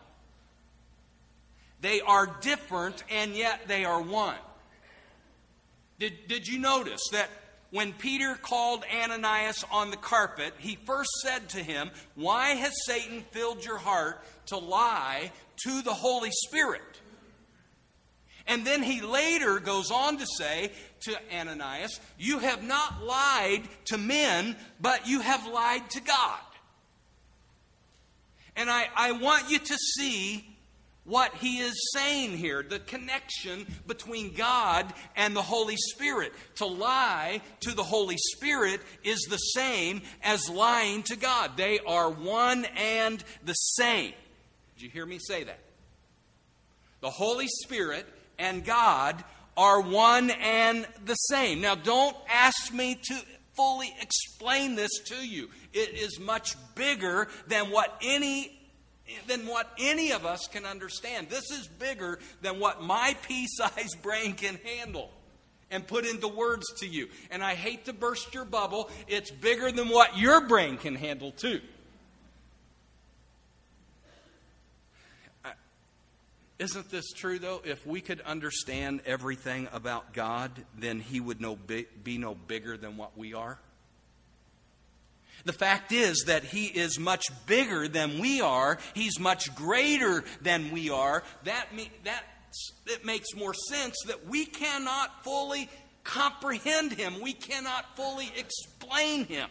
They 1.80 2.00
are 2.00 2.26
different, 2.40 3.04
and 3.10 3.34
yet 3.34 3.68
they 3.68 3.84
are 3.84 4.00
one. 4.00 4.38
Did, 5.98 6.28
did 6.28 6.46
you 6.46 6.58
notice 6.58 7.00
that 7.12 7.28
when 7.70 7.92
Peter 7.92 8.34
called 8.40 8.84
Ananias 8.92 9.64
on 9.70 9.90
the 9.90 9.96
carpet, 9.96 10.54
he 10.58 10.76
first 10.86 11.10
said 11.22 11.48
to 11.50 11.58
him, 11.58 11.90
Why 12.14 12.50
has 12.50 12.72
Satan 12.86 13.24
filled 13.30 13.64
your 13.64 13.78
heart 13.78 14.24
to 14.46 14.56
lie 14.56 15.30
to 15.64 15.82
the 15.82 15.92
Holy 15.92 16.30
Spirit? 16.46 16.87
And 18.48 18.66
then 18.66 18.82
he 18.82 19.02
later 19.02 19.60
goes 19.60 19.90
on 19.90 20.16
to 20.16 20.26
say 20.26 20.72
to 21.00 21.16
Ananias, 21.32 22.00
You 22.18 22.38
have 22.38 22.64
not 22.64 23.04
lied 23.04 23.62
to 23.86 23.98
men, 23.98 24.56
but 24.80 25.06
you 25.06 25.20
have 25.20 25.46
lied 25.46 25.88
to 25.90 26.00
God. 26.00 26.40
And 28.56 28.70
I, 28.70 28.88
I 28.96 29.12
want 29.12 29.50
you 29.50 29.58
to 29.58 29.76
see 29.76 30.44
what 31.04 31.34
he 31.36 31.58
is 31.58 31.74
saying 31.94 32.36
here 32.36 32.62
the 32.62 32.78
connection 32.78 33.66
between 33.86 34.34
God 34.34 34.92
and 35.14 35.36
the 35.36 35.42
Holy 35.42 35.76
Spirit. 35.76 36.32
To 36.56 36.66
lie 36.66 37.42
to 37.60 37.74
the 37.74 37.84
Holy 37.84 38.16
Spirit 38.16 38.80
is 39.04 39.20
the 39.28 39.36
same 39.36 40.02
as 40.22 40.48
lying 40.48 41.02
to 41.04 41.16
God, 41.16 41.52
they 41.56 41.80
are 41.80 42.10
one 42.10 42.64
and 42.76 43.22
the 43.44 43.52
same. 43.52 44.14
Did 44.76 44.84
you 44.84 44.90
hear 44.90 45.06
me 45.06 45.18
say 45.18 45.44
that? 45.44 45.58
The 47.00 47.10
Holy 47.10 47.46
Spirit 47.46 48.06
and 48.38 48.64
God 48.64 49.22
are 49.56 49.80
one 49.80 50.30
and 50.30 50.86
the 51.04 51.14
same. 51.14 51.60
Now, 51.60 51.74
don't 51.74 52.16
ask 52.28 52.72
me 52.72 52.94
to 52.94 53.14
fully 53.56 53.92
explain 54.00 54.76
this 54.76 54.90
to 55.06 55.16
you. 55.16 55.50
It 55.72 55.94
is 55.94 56.20
much 56.20 56.54
bigger 56.74 57.28
than 57.48 57.70
what 57.70 57.96
any 58.02 58.54
than 59.26 59.46
what 59.46 59.70
any 59.78 60.12
of 60.12 60.26
us 60.26 60.46
can 60.52 60.66
understand. 60.66 61.28
This 61.30 61.50
is 61.50 61.66
bigger 61.66 62.18
than 62.42 62.60
what 62.60 62.82
my 62.82 63.16
pea-sized 63.26 63.96
brain 64.02 64.34
can 64.34 64.56
handle 64.56 65.10
and 65.70 65.86
put 65.86 66.04
into 66.04 66.28
words 66.28 66.66
to 66.78 66.86
you. 66.86 67.08
And 67.30 67.42
I 67.42 67.54
hate 67.54 67.86
to 67.86 67.92
burst 67.92 68.34
your 68.34 68.44
bubble, 68.44 68.90
it's 69.06 69.30
bigger 69.30 69.72
than 69.72 69.88
what 69.88 70.16
your 70.16 70.46
brain 70.46 70.76
can 70.76 70.94
handle 70.94 71.32
too. 71.32 71.60
Isn't 76.58 76.90
this 76.90 77.12
true, 77.12 77.38
though? 77.38 77.62
If 77.64 77.86
we 77.86 78.00
could 78.00 78.20
understand 78.22 79.02
everything 79.06 79.68
about 79.72 80.12
God, 80.12 80.50
then 80.76 80.98
He 80.98 81.20
would 81.20 81.40
no 81.40 81.54
be, 81.54 81.86
be 82.02 82.18
no 82.18 82.34
bigger 82.34 82.76
than 82.76 82.96
what 82.96 83.16
we 83.16 83.32
are. 83.34 83.58
The 85.44 85.52
fact 85.52 85.92
is 85.92 86.24
that 86.26 86.42
He 86.42 86.66
is 86.66 86.98
much 86.98 87.26
bigger 87.46 87.86
than 87.86 88.18
we 88.18 88.40
are. 88.40 88.78
He's 88.94 89.20
much 89.20 89.54
greater 89.54 90.24
than 90.42 90.72
we 90.72 90.90
are. 90.90 91.22
That, 91.44 91.72
me, 91.74 91.90
that 92.02 92.24
it 92.86 93.04
makes 93.04 93.34
more 93.36 93.54
sense 93.54 93.94
that 94.06 94.26
we 94.26 94.44
cannot 94.44 95.22
fully 95.22 95.70
comprehend 96.02 96.92
Him. 96.92 97.20
We 97.22 97.34
cannot 97.34 97.96
fully 97.96 98.32
explain 98.36 99.26
Him. 99.26 99.48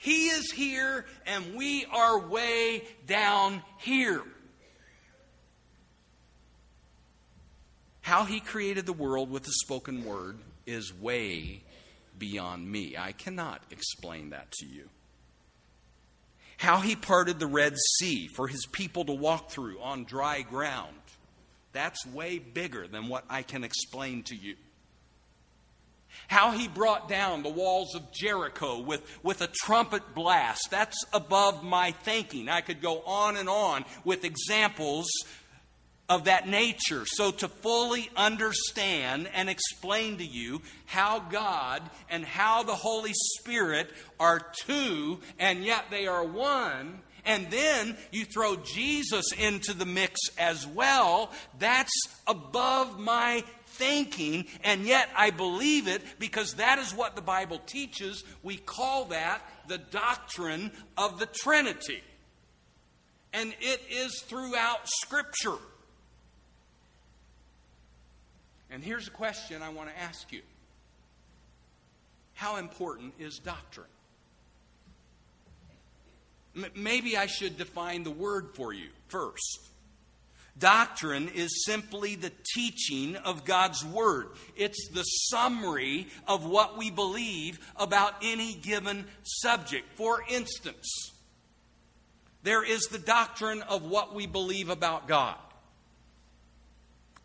He 0.00 0.28
is 0.28 0.50
here 0.50 1.04
and 1.26 1.54
we 1.54 1.84
are 1.84 2.18
way 2.18 2.84
down 3.06 3.62
here. 3.76 4.22
How 8.00 8.24
he 8.24 8.40
created 8.40 8.86
the 8.86 8.94
world 8.94 9.30
with 9.30 9.42
the 9.42 9.52
spoken 9.52 10.06
word 10.06 10.38
is 10.64 10.90
way 10.94 11.60
beyond 12.18 12.66
me. 12.66 12.96
I 12.96 13.12
cannot 13.12 13.60
explain 13.70 14.30
that 14.30 14.50
to 14.52 14.66
you. 14.66 14.88
How 16.56 16.80
he 16.80 16.96
parted 16.96 17.38
the 17.38 17.46
Red 17.46 17.76
Sea 17.98 18.26
for 18.34 18.48
his 18.48 18.64
people 18.72 19.04
to 19.04 19.12
walk 19.12 19.50
through 19.50 19.80
on 19.82 20.04
dry 20.04 20.40
ground, 20.40 20.96
that's 21.74 22.06
way 22.06 22.38
bigger 22.38 22.88
than 22.88 23.08
what 23.08 23.26
I 23.28 23.42
can 23.42 23.64
explain 23.64 24.22
to 24.24 24.34
you 24.34 24.56
how 26.28 26.52
he 26.52 26.68
brought 26.68 27.08
down 27.08 27.42
the 27.42 27.48
walls 27.48 27.94
of 27.94 28.12
Jericho 28.12 28.80
with, 28.80 29.02
with 29.22 29.40
a 29.40 29.48
trumpet 29.48 30.14
blast. 30.14 30.68
That's 30.70 31.04
above 31.12 31.64
my 31.64 31.92
thinking. 31.92 32.48
I 32.48 32.60
could 32.60 32.80
go 32.80 33.00
on 33.00 33.36
and 33.36 33.48
on 33.48 33.84
with 34.04 34.24
examples 34.24 35.08
of 36.08 36.24
that 36.24 36.48
nature. 36.48 37.04
So, 37.06 37.30
to 37.30 37.48
fully 37.48 38.10
understand 38.16 39.30
and 39.32 39.48
explain 39.48 40.18
to 40.18 40.24
you 40.24 40.60
how 40.84 41.20
God 41.20 41.82
and 42.10 42.24
how 42.24 42.64
the 42.64 42.74
Holy 42.74 43.12
Spirit 43.14 43.90
are 44.18 44.40
two 44.66 45.20
and 45.38 45.64
yet 45.64 45.84
they 45.90 46.08
are 46.08 46.24
one, 46.24 47.00
and 47.24 47.50
then 47.50 47.96
you 48.10 48.24
throw 48.24 48.56
Jesus 48.56 49.32
into 49.32 49.72
the 49.72 49.86
mix 49.86 50.18
as 50.38 50.66
well, 50.66 51.30
that's 51.58 51.92
above 52.26 52.98
my 52.98 53.44
thinking, 53.80 54.44
and 54.62 54.86
yet 54.86 55.08
I 55.16 55.30
believe 55.30 55.88
it 55.88 56.02
because 56.18 56.54
that 56.54 56.78
is 56.78 56.94
what 56.94 57.16
the 57.16 57.22
Bible 57.22 57.58
teaches. 57.64 58.22
We 58.42 58.58
call 58.58 59.06
that 59.06 59.40
the 59.68 59.78
doctrine 59.78 60.70
of 60.98 61.18
the 61.18 61.26
Trinity. 61.26 62.02
And 63.32 63.54
it 63.60 63.80
is 63.90 64.20
throughout 64.20 64.80
Scripture. 64.84 65.56
And 68.70 68.84
here's 68.84 69.08
a 69.08 69.12
question 69.12 69.62
I 69.62 69.70
want 69.70 69.88
to 69.88 69.98
ask 69.98 70.30
you 70.30 70.42
How 72.34 72.56
important 72.56 73.14
is 73.18 73.38
doctrine? 73.38 73.86
Maybe 76.74 77.16
I 77.16 77.26
should 77.26 77.56
define 77.56 78.02
the 78.02 78.10
word 78.10 78.48
for 78.54 78.72
you 78.72 78.88
first. 79.08 79.70
Doctrine 80.60 81.28
is 81.34 81.64
simply 81.64 82.14
the 82.14 82.32
teaching 82.54 83.16
of 83.16 83.44
God's 83.44 83.84
Word. 83.84 84.28
It's 84.56 84.88
the 84.90 85.02
summary 85.02 86.06
of 86.28 86.44
what 86.44 86.76
we 86.76 86.90
believe 86.90 87.58
about 87.76 88.14
any 88.22 88.54
given 88.54 89.06
subject. 89.22 89.86
For 89.96 90.22
instance, 90.28 91.12
there 92.42 92.62
is 92.62 92.82
the 92.82 92.98
doctrine 92.98 93.62
of 93.62 93.84
what 93.84 94.14
we 94.14 94.26
believe 94.26 94.68
about 94.68 95.08
God. 95.08 95.36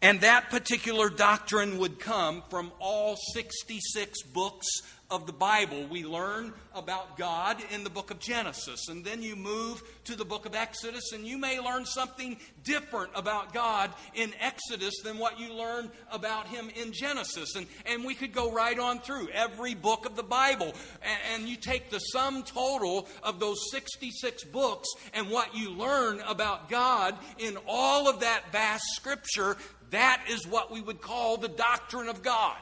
And 0.01 0.21
that 0.21 0.49
particular 0.49 1.09
doctrine 1.09 1.77
would 1.79 1.99
come 1.99 2.43
from 2.49 2.71
all 2.79 3.17
66 3.33 4.21
books 4.33 4.67
of 5.11 5.27
the 5.27 5.33
Bible, 5.33 5.85
we 5.87 6.03
learn 6.03 6.51
about 6.73 7.15
God 7.15 7.57
in 7.71 7.83
the 7.83 7.89
book 7.89 8.09
of 8.09 8.19
Genesis. 8.19 8.87
And 8.89 9.05
then 9.05 9.21
you 9.21 9.35
move 9.35 9.83
to 10.05 10.15
the 10.15 10.25
book 10.25 10.45
of 10.45 10.55
Exodus, 10.55 11.11
and 11.13 11.25
you 11.25 11.37
may 11.37 11.59
learn 11.59 11.85
something 11.85 12.37
different 12.63 13.11
about 13.13 13.53
God 13.53 13.91
in 14.15 14.33
Exodus 14.39 14.95
than 15.03 15.19
what 15.19 15.39
you 15.39 15.53
learn 15.53 15.91
about 16.11 16.47
Him 16.47 16.71
in 16.75 16.91
Genesis. 16.91 17.55
And, 17.55 17.67
and 17.85 18.03
we 18.03 18.15
could 18.15 18.33
go 18.33 18.51
right 18.51 18.77
on 18.79 18.99
through 18.99 19.29
every 19.29 19.75
book 19.75 20.07
of 20.07 20.15
the 20.15 20.23
Bible. 20.23 20.73
And, 21.03 21.41
and 21.41 21.49
you 21.49 21.55
take 21.55 21.91
the 21.91 21.99
sum 21.99 22.43
total 22.43 23.07
of 23.21 23.39
those 23.39 23.57
66 23.71 24.43
books 24.45 24.89
and 25.13 25.29
what 25.29 25.55
you 25.55 25.69
learn 25.69 26.19
about 26.21 26.67
God 26.67 27.15
in 27.37 27.57
all 27.67 28.09
of 28.09 28.21
that 28.21 28.51
vast 28.51 28.85
scripture, 28.95 29.55
that 29.91 30.23
is 30.29 30.47
what 30.47 30.71
we 30.71 30.81
would 30.81 30.99
call 30.99 31.37
the 31.37 31.47
doctrine 31.47 32.09
of 32.09 32.23
God. 32.23 32.57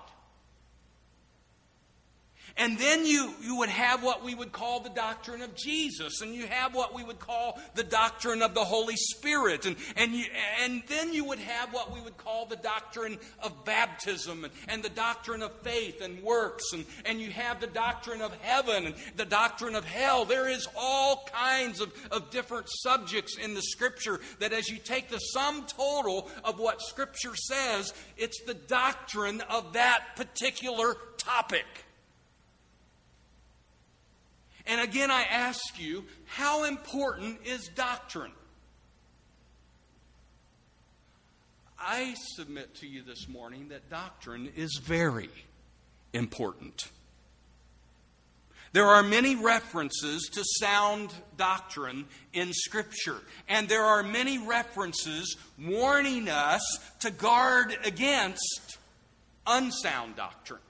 And 2.56 2.78
then 2.78 3.04
you, 3.04 3.34
you 3.42 3.58
would 3.58 3.70
have 3.70 4.04
what 4.04 4.24
we 4.24 4.36
would 4.36 4.52
call 4.52 4.80
the 4.80 4.90
doctrine 4.90 5.42
of 5.42 5.56
Jesus, 5.56 6.22
and 6.22 6.36
you 6.36 6.46
have 6.46 6.76
what 6.76 6.94
we 6.94 7.04
would 7.04 7.18
call 7.18 7.60
the 7.74 7.84
doctrine 7.84 8.44
of 8.44 8.54
the 8.54 8.64
Holy 8.64 8.96
Spirit, 8.96 9.66
and, 9.66 9.76
and, 9.98 10.14
you, 10.14 10.26
and 10.62 10.84
then 10.88 11.14
you 11.14 11.26
would 11.26 11.40
have 11.40 11.74
what 11.74 11.92
we 11.92 12.00
would 12.02 12.16
call 12.16 12.46
the 12.46 12.56
doctrine 12.58 13.18
of 13.42 13.66
baptism, 13.66 14.44
and, 14.44 14.54
and 14.68 14.84
the 14.84 14.90
doctrine 14.90 15.42
of 15.42 15.52
faith 15.62 16.00
and 16.02 16.22
works, 16.22 16.74
and, 16.74 16.86
and 17.06 17.20
you 17.20 17.32
have 17.32 17.60
the 17.60 17.66
doctrine 17.66 18.22
of 18.22 18.32
heaven, 18.42 18.86
and 18.86 18.96
the 19.18 19.26
doctrine 19.26 19.74
of 19.74 19.84
hell. 19.84 20.24
There 20.24 20.48
is 20.48 20.68
all 20.78 21.28
kinds 21.34 21.82
of, 21.82 21.92
of 22.12 22.30
different 22.30 22.68
subjects 22.70 23.36
in 23.36 23.56
the 23.56 23.64
Scripture 23.64 24.20
that 24.38 24.54
as 24.54 24.70
you 24.70 24.78
take 24.78 25.10
the 25.10 25.18
sum 25.18 25.66
total 25.66 26.30
of 26.44 26.60
what 26.60 26.84
Scripture 26.84 27.36
says, 27.36 27.96
it's 28.16 28.44
the 28.46 28.54
doctrine 28.54 29.42
of 29.50 29.74
that 29.74 30.16
particular 30.16 30.98
topic. 31.18 31.66
And 34.66 34.82
again, 34.82 35.12
I 35.12 35.24
ask 35.24 35.80
you, 35.80 36.06
how 36.26 36.64
important 36.64 37.40
is 37.46 37.70
doctrine? 37.76 38.32
I 41.78 42.16
submit 42.36 42.76
to 42.76 42.88
you 42.88 43.04
this 43.04 43.28
morning 43.28 43.70
that 43.70 43.90
doctrine 43.90 44.50
is 44.56 44.80
very 44.82 45.30
important. 46.14 46.88
There 48.72 48.88
are 48.88 49.04
many 49.04 49.36
references 49.36 50.30
to 50.34 50.44
sound 50.60 51.14
doctrine 51.38 52.06
in 52.32 52.54
Scripture, 52.54 53.18
and 53.48 53.70
there 53.70 53.84
are 53.84 54.02
many 54.02 54.40
references 54.40 55.36
warning 55.62 56.28
us 56.28 56.62
to 57.02 57.12
guard 57.12 57.78
against 57.86 58.78
unsound 59.46 60.16
doctrine. 60.16 60.62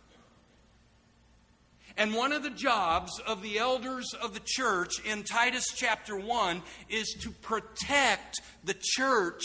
And 1.95 2.15
one 2.15 2.31
of 2.31 2.41
the 2.41 2.49
jobs 2.49 3.19
of 3.27 3.41
the 3.41 3.59
elders 3.59 4.13
of 4.21 4.33
the 4.33 4.41
church 4.43 4.99
in 5.05 5.23
Titus 5.23 5.65
chapter 5.75 6.17
1 6.17 6.63
is 6.89 7.15
to 7.21 7.29
protect 7.29 8.41
the 8.63 8.75
church 8.79 9.43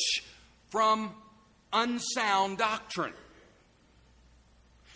from 0.70 1.12
unsound 1.72 2.58
doctrine. 2.58 3.12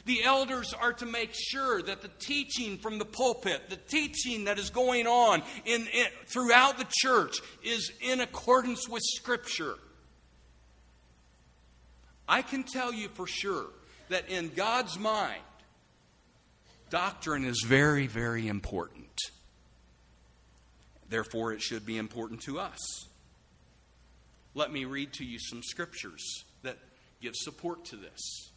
The 0.04 0.24
elders 0.24 0.74
are 0.74 0.94
to 0.94 1.06
make 1.06 1.32
sure 1.32 1.80
that 1.82 2.02
the 2.02 2.10
teaching 2.18 2.78
from 2.78 2.98
the 2.98 3.04
pulpit, 3.04 3.68
the 3.68 3.76
teaching 3.76 4.44
that 4.44 4.58
is 4.58 4.70
going 4.70 5.06
on 5.06 5.42
in, 5.64 5.86
in, 5.92 6.06
throughout 6.26 6.78
the 6.78 6.88
church, 6.90 7.36
is 7.62 7.92
in 8.00 8.20
accordance 8.20 8.88
with 8.88 9.02
Scripture. 9.04 9.76
I 12.26 12.42
can 12.42 12.64
tell 12.64 12.92
you 12.92 13.08
for 13.08 13.26
sure 13.28 13.66
that 14.08 14.28
in 14.28 14.48
God's 14.48 14.98
mind, 14.98 15.42
Doctrine 16.92 17.46
is 17.46 17.64
very, 17.66 18.06
very 18.06 18.48
important. 18.48 19.18
Therefore, 21.08 21.54
it 21.54 21.62
should 21.62 21.86
be 21.86 21.96
important 21.96 22.42
to 22.42 22.60
us. 22.60 23.06
Let 24.54 24.70
me 24.70 24.84
read 24.84 25.14
to 25.14 25.24
you 25.24 25.38
some 25.38 25.62
scriptures 25.62 26.44
that 26.62 26.76
give 27.22 27.34
support 27.34 27.86
to 27.86 27.96
this. 27.96 28.50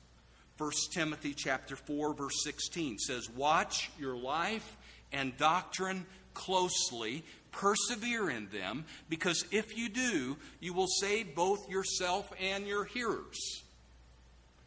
1 0.57 0.69
Timothy 0.91 1.33
chapter 1.33 1.77
4 1.77 2.13
verse 2.13 2.43
16 2.43 2.99
says, 2.99 3.29
"Watch 3.29 3.89
your 3.97 4.17
life 4.17 4.75
and 5.13 5.37
doctrine 5.37 6.05
closely, 6.33 7.23
persevere 7.53 8.29
in 8.29 8.49
them, 8.49 8.85
because 9.07 9.45
if 9.49 9.77
you 9.77 9.87
do, 9.87 10.37
you 10.59 10.73
will 10.73 10.89
save 10.99 11.35
both 11.35 11.69
yourself 11.69 12.33
and 12.37 12.67
your 12.67 12.83
hearers." 12.83 13.63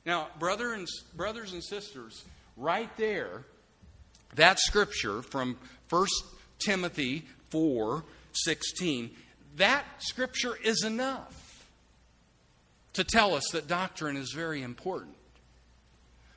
Now, 0.06 0.30
brother 0.38 0.72
and, 0.72 0.88
brothers 1.14 1.52
and 1.52 1.62
sisters, 1.62 2.24
right 2.56 2.96
there 2.96 3.44
that 4.34 4.58
scripture 4.58 5.22
from 5.22 5.56
1 5.90 6.06
Timothy 6.58 7.24
4 7.50 8.04
16, 8.32 9.10
that 9.56 9.84
scripture 9.98 10.56
is 10.62 10.84
enough 10.84 11.66
to 12.92 13.04
tell 13.04 13.34
us 13.34 13.48
that 13.52 13.66
doctrine 13.66 14.16
is 14.16 14.32
very 14.32 14.62
important. 14.62 15.14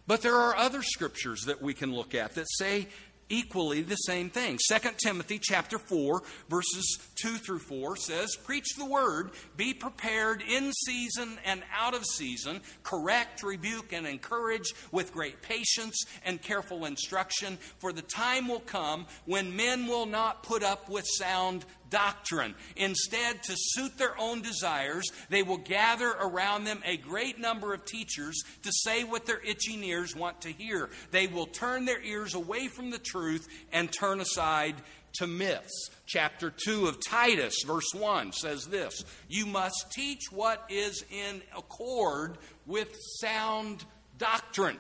But 0.08 0.22
there 0.22 0.36
are 0.36 0.56
other 0.56 0.82
scriptures 0.82 1.44
that 1.46 1.62
we 1.62 1.74
can 1.74 1.94
look 1.94 2.16
at 2.16 2.36
that 2.36 2.48
say 2.50 2.88
equally 3.32 3.82
the 3.82 3.96
same 3.96 4.30
thing. 4.30 4.60
2 4.70 4.90
Timothy 5.04 5.40
chapter 5.42 5.80
4 5.80 6.22
verses 6.50 7.00
2 7.22 7.38
through 7.38 7.60
4 7.60 7.96
says, 7.96 8.36
"Preach 8.36 8.76
the 8.78 8.86
word, 8.86 9.32
be 9.56 9.74
prepared 9.74 10.42
in 10.42 10.72
season 10.86 11.40
and 11.44 11.64
out 11.74 11.94
of 11.94 12.06
season, 12.06 12.62
correct, 12.84 13.44
rebuke 13.44 13.94
and 13.94 14.06
encourage 14.06 14.74
with 14.92 15.14
great 15.14 15.42
patience 15.42 16.04
and 16.24 16.42
careful 16.42 16.86
instruction, 16.86 17.58
for 17.80 17.94
the 17.94 18.02
time 18.02 18.48
will 18.48 18.60
come 18.60 19.08
when 19.26 19.56
men 19.56 19.88
will 19.88 20.06
not 20.06 20.44
put 20.44 20.64
up 20.64 20.90
with 20.90 21.06
sound 21.18 21.66
doctrine. 21.92 22.56
Instead, 22.76 23.44
to 23.44 23.54
suit 23.56 23.98
their 24.00 24.18
own 24.18 24.42
desires, 24.42 25.12
they 25.30 25.44
will 25.44 25.58
gather 25.58 26.10
around 26.10 26.64
them 26.64 26.82
a 26.84 26.98
great 26.98 27.40
number 27.40 27.74
of 27.76 27.86
teachers 27.86 28.42
to 28.64 28.72
say 28.72 29.04
what 29.04 29.28
their 29.28 29.42
itching 29.42 29.84
ears 29.84 30.16
want 30.16 30.42
to 30.42 30.52
hear. 30.52 30.90
They 31.12 31.28
will 31.28 31.46
turn 31.46 31.86
their 31.86 32.02
ears 32.02 32.34
away 32.34 32.68
from 32.68 32.90
the 32.90 32.98
truth 32.98 33.48
and 33.72 33.92
turn 33.92 34.20
aside 34.20 34.76
to 35.14 35.28
myths. 35.28 35.90
Chapter 36.08 36.52
2 36.66 36.88
of 36.88 36.98
Titus, 37.06 37.64
verse 37.66 37.94
1, 37.94 38.32
says 38.34 38.66
this 38.66 39.04
You 39.28 39.46
must 39.46 39.92
teach 39.92 40.32
what 40.32 40.66
is 40.70 41.04
in 41.12 41.42
accord 41.56 42.38
with 42.66 42.90
sound 43.20 43.84
doctrine. 44.18 44.78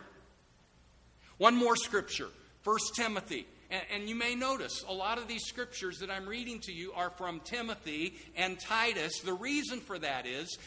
One 1.38 1.56
more 1.56 1.76
scripture, 1.76 2.30
1 2.64 2.78
Timothy 2.96 3.48
and, 3.72 3.82
and, 3.94 4.10
you 4.10 4.16
may 4.16 4.36
notice 4.36 4.84
a 4.88 4.94
lot 4.94 5.18
of 5.18 5.28
these 5.28 5.44
scriptures 5.46 6.00
that 6.00 6.12
I'm 6.12 6.28
reading 6.28 6.60
to 6.62 6.74
you 6.74 6.92
are 6.94 7.10
from 7.10 7.40
Timothy 7.40 8.16
and 8.36 8.60
Titus. 8.60 9.22
The 9.22 9.34
reason 9.34 9.80
for 9.80 9.98
that 10.00 10.28
is 10.28 10.58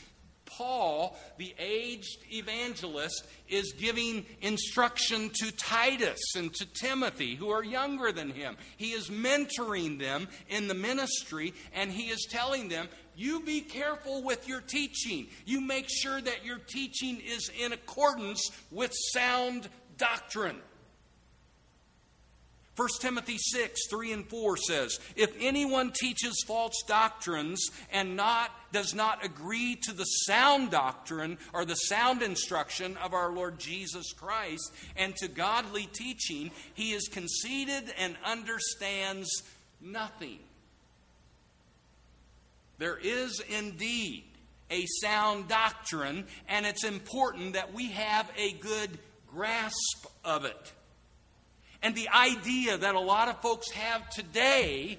Paul, 0.47 1.17
the 1.39 1.55
aged 1.59 2.19
evangelist, 2.33 3.27
is 3.49 3.73
giving 3.73 4.25
instruction 4.41 5.31
to 5.41 5.53
Titus 5.57 6.21
and 6.37 6.53
to 6.55 6.67
Timothy, 6.67 7.35
who 7.35 7.51
are 7.51 7.65
younger 7.65 8.13
than 8.13 8.31
him. 8.31 8.57
He 8.77 8.93
is 8.93 9.09
mentoring 9.09 9.99
them 9.99 10.29
in 10.49 10.69
the 10.69 10.75
ministry, 10.75 11.55
and 11.75 11.91
he 11.91 12.11
is 12.11 12.27
telling 12.31 12.69
them, 12.69 12.89
You 13.17 13.41
be 13.41 13.61
careful 13.61 14.23
with 14.23 14.49
your 14.49 14.61
teaching. 14.61 15.29
You 15.45 15.61
make 15.61 15.89
sure 15.89 16.21
that 16.21 16.45
your 16.45 16.59
teaching 16.59 17.21
is 17.21 17.51
in 17.61 17.73
accordance 17.73 18.51
with 18.71 18.93
sound 19.13 19.69
doctrine. 19.97 20.57
1 22.77 22.89
Timothy 23.01 23.39
6, 23.39 23.87
3 23.89 24.13
and 24.13 24.29
4 24.29 24.57
says, 24.57 24.99
If 25.15 25.33
anyone 25.39 25.93
teaches 25.93 26.43
false 26.45 26.83
doctrines 26.89 27.71
and 27.93 28.17
not 28.17 28.51
does 28.73 28.93
not 28.93 29.25
agree 29.25 29.77
to 29.83 29.93
the 29.93 30.05
sound 30.05 30.73
doctrine 30.73 31.39
or 31.53 31.65
the 31.65 31.77
sound 31.77 32.23
instruction 32.23 32.97
of 32.97 33.15
our 33.15 33.31
Lord 33.33 33.61
Jesus 33.61 34.13
Christ 34.13 34.73
and 34.97 35.15
to 35.17 35.29
godly 35.29 35.89
teaching, 35.93 36.51
he 36.75 36.93
is 36.93 37.07
conceited 37.07 37.95
and 37.97 38.17
understands 38.25 39.31
nothing. 39.81 40.41
There 42.79 42.99
is 43.01 43.41
indeed 43.49 44.25
a 44.69 44.85
sound 45.01 45.47
doctrine, 45.47 46.27
and 46.49 46.67
it's 46.67 46.83
important 46.83 47.53
that 47.53 47.73
we 47.73 47.93
have 47.93 48.29
a 48.37 48.53
good 48.55 48.99
grasp 49.31 50.07
of 50.25 50.45
it. 50.45 50.73
And 51.85 51.95
the 51.95 52.09
idea 52.09 52.79
that 52.79 52.95
a 52.95 53.01
lot 53.01 53.29
of 53.29 53.43
folks 53.43 53.71
have 53.73 54.09
today 54.09 54.99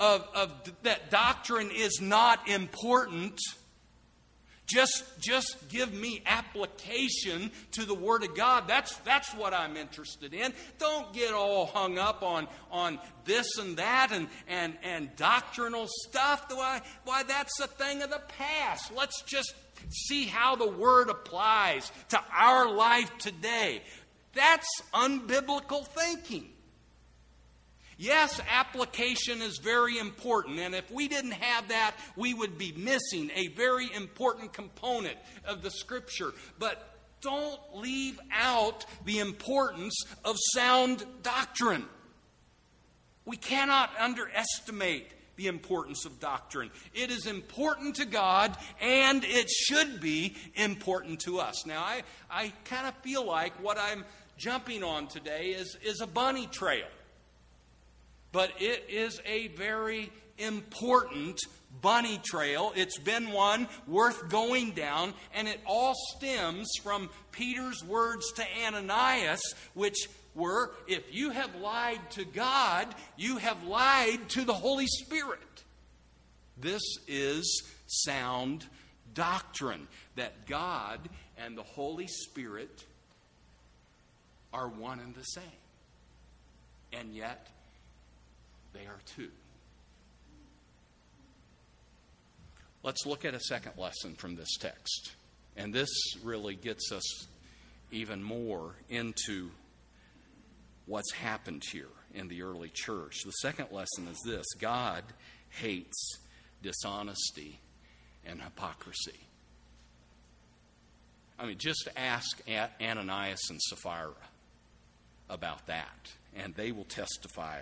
of, 0.00 0.26
of 0.34 0.52
that 0.84 1.10
doctrine 1.10 1.70
is 1.70 2.00
not 2.00 2.48
important. 2.48 3.38
Just, 4.66 5.04
just 5.20 5.68
give 5.68 5.92
me 5.92 6.22
application 6.24 7.50
to 7.72 7.84
the 7.84 7.94
Word 7.94 8.22
of 8.22 8.34
God. 8.34 8.64
That's, 8.68 8.96
that's 8.98 9.34
what 9.34 9.52
I'm 9.52 9.76
interested 9.76 10.32
in. 10.32 10.54
Don't 10.78 11.12
get 11.12 11.34
all 11.34 11.66
hung 11.66 11.98
up 11.98 12.22
on, 12.22 12.48
on 12.70 12.98
this 13.26 13.58
and 13.58 13.76
that 13.76 14.12
and, 14.12 14.28
and, 14.46 14.78
and 14.82 15.14
doctrinal 15.16 15.88
stuff. 16.06 16.46
Why, 16.48 16.80
why, 17.04 17.22
that's 17.22 17.60
a 17.60 17.66
thing 17.66 18.02
of 18.02 18.08
the 18.08 18.22
past. 18.38 18.92
Let's 18.96 19.20
just 19.22 19.54
see 19.90 20.24
how 20.24 20.56
the 20.56 20.68
Word 20.68 21.10
applies 21.10 21.92
to 22.08 22.20
our 22.34 22.70
life 22.70 23.10
today. 23.18 23.82
That's 24.34 24.68
unbiblical 24.92 25.86
thinking. 25.86 26.50
Yes, 28.00 28.40
application 28.48 29.42
is 29.42 29.58
very 29.58 29.98
important, 29.98 30.60
and 30.60 30.72
if 30.72 30.88
we 30.88 31.08
didn't 31.08 31.32
have 31.32 31.68
that, 31.68 31.96
we 32.14 32.32
would 32.32 32.56
be 32.56 32.72
missing 32.76 33.30
a 33.34 33.48
very 33.48 33.92
important 33.92 34.52
component 34.52 35.16
of 35.44 35.62
the 35.62 35.70
Scripture. 35.70 36.32
But 36.60 36.80
don't 37.20 37.60
leave 37.74 38.20
out 38.32 38.86
the 39.04 39.18
importance 39.18 40.00
of 40.24 40.36
sound 40.54 41.04
doctrine. 41.24 41.86
We 43.24 43.36
cannot 43.36 43.90
underestimate 43.98 45.12
the 45.38 45.46
importance 45.46 46.04
of 46.04 46.20
doctrine. 46.20 46.70
It 46.92 47.10
is 47.10 47.26
important 47.26 47.94
to 47.96 48.04
God, 48.04 48.54
and 48.82 49.24
it 49.24 49.48
should 49.48 50.00
be 50.00 50.36
important 50.56 51.20
to 51.20 51.38
us. 51.38 51.64
Now, 51.64 51.82
I, 51.82 52.02
I 52.30 52.52
kind 52.64 52.86
of 52.86 52.94
feel 52.96 53.24
like 53.24 53.54
what 53.62 53.78
I'm 53.78 54.04
jumping 54.36 54.84
on 54.84 55.06
today 55.06 55.46
is, 55.46 55.78
is 55.82 56.02
a 56.02 56.06
bunny 56.06 56.46
trail. 56.46 56.86
But 58.32 58.52
it 58.58 58.84
is 58.90 59.20
a 59.24 59.48
very 59.48 60.12
important 60.36 61.40
bunny 61.80 62.20
trail. 62.24 62.72
It's 62.74 62.98
been 62.98 63.30
one 63.30 63.68
worth 63.86 64.28
going 64.28 64.72
down, 64.72 65.14
and 65.34 65.48
it 65.48 65.60
all 65.66 65.94
stems 66.16 66.68
from 66.82 67.10
Peter's 67.32 67.82
words 67.84 68.32
to 68.32 68.44
Ananias, 68.66 69.40
which 69.74 70.08
were 70.38 70.70
if 70.86 71.14
you 71.14 71.30
have 71.30 71.54
lied 71.56 72.00
to 72.12 72.24
God, 72.24 72.86
you 73.16 73.36
have 73.36 73.64
lied 73.64 74.28
to 74.30 74.44
the 74.44 74.54
Holy 74.54 74.86
Spirit. 74.86 75.40
This 76.56 76.82
is 77.06 77.62
sound 77.86 78.64
doctrine 79.14 79.86
that 80.16 80.46
God 80.46 81.00
and 81.36 81.56
the 81.56 81.62
Holy 81.62 82.06
Spirit 82.06 82.84
are 84.52 84.68
one 84.68 85.00
and 85.00 85.14
the 85.14 85.22
same. 85.22 85.44
And 86.92 87.12
yet, 87.12 87.48
they 88.72 88.86
are 88.86 88.98
two. 89.14 89.28
Let's 92.82 93.04
look 93.04 93.24
at 93.24 93.34
a 93.34 93.40
second 93.40 93.72
lesson 93.76 94.14
from 94.14 94.36
this 94.36 94.56
text. 94.58 95.12
And 95.56 95.74
this 95.74 95.90
really 96.22 96.54
gets 96.54 96.92
us 96.92 97.26
even 97.90 98.22
more 98.22 98.74
into 98.88 99.50
what's 100.88 101.12
happened 101.12 101.62
here 101.70 101.86
in 102.14 102.28
the 102.28 102.42
early 102.42 102.70
church. 102.72 103.22
The 103.24 103.30
second 103.32 103.68
lesson 103.70 104.08
is 104.10 104.18
this 104.24 104.46
God 104.58 105.04
hates 105.50 106.18
dishonesty 106.62 107.60
and 108.24 108.40
hypocrisy. 108.40 109.20
I 111.38 111.46
mean, 111.46 111.58
just 111.58 111.88
ask 111.96 112.42
Ananias 112.80 113.50
and 113.50 113.60
Sapphira 113.62 114.10
about 115.30 115.66
that, 115.66 116.10
and 116.34 116.54
they 116.54 116.72
will 116.72 116.84
testify 116.84 117.60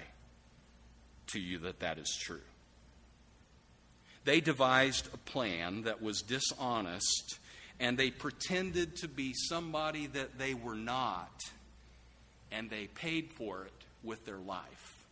to 1.29 1.41
you 1.41 1.59
that 1.59 1.81
that 1.81 1.99
is 1.99 2.17
true. 2.19 2.41
They 4.25 4.41
devised 4.41 5.09
a 5.13 5.19
plan 5.19 5.83
that 5.83 6.01
was 6.01 6.23
dishonest, 6.23 7.39
and 7.79 7.99
they 7.99 8.11
pretended 8.11 8.97
to 8.97 9.09
be 9.09 9.35
somebody 9.35 10.07
that 10.07 10.39
they 10.39 10.55
were 10.55 10.75
not, 10.75 11.43
and 12.51 12.71
they 12.71 12.87
paid 12.87 13.33
for 13.33 13.65
it 13.65 13.73
with 14.03 14.25
their 14.25 14.39
life. 14.39 15.05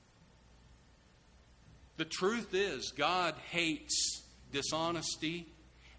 The 1.96 2.04
truth 2.04 2.54
is, 2.54 2.92
God 2.96 3.34
hates 3.50 4.22
dishonesty 4.52 5.46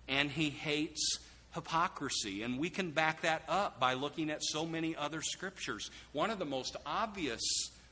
and 0.07 0.29
He 0.29 0.49
hates 0.49 1.19
hypocrisy. 1.53 2.43
And 2.43 2.59
we 2.59 2.69
can 2.69 2.91
back 2.91 3.21
that 3.21 3.43
up 3.47 3.79
by 3.79 3.93
looking 3.93 4.29
at 4.29 4.43
so 4.43 4.65
many 4.65 4.95
other 4.95 5.21
scriptures. 5.21 5.89
One 6.11 6.29
of 6.29 6.39
the 6.39 6.45
most 6.45 6.75
obvious 6.85 7.41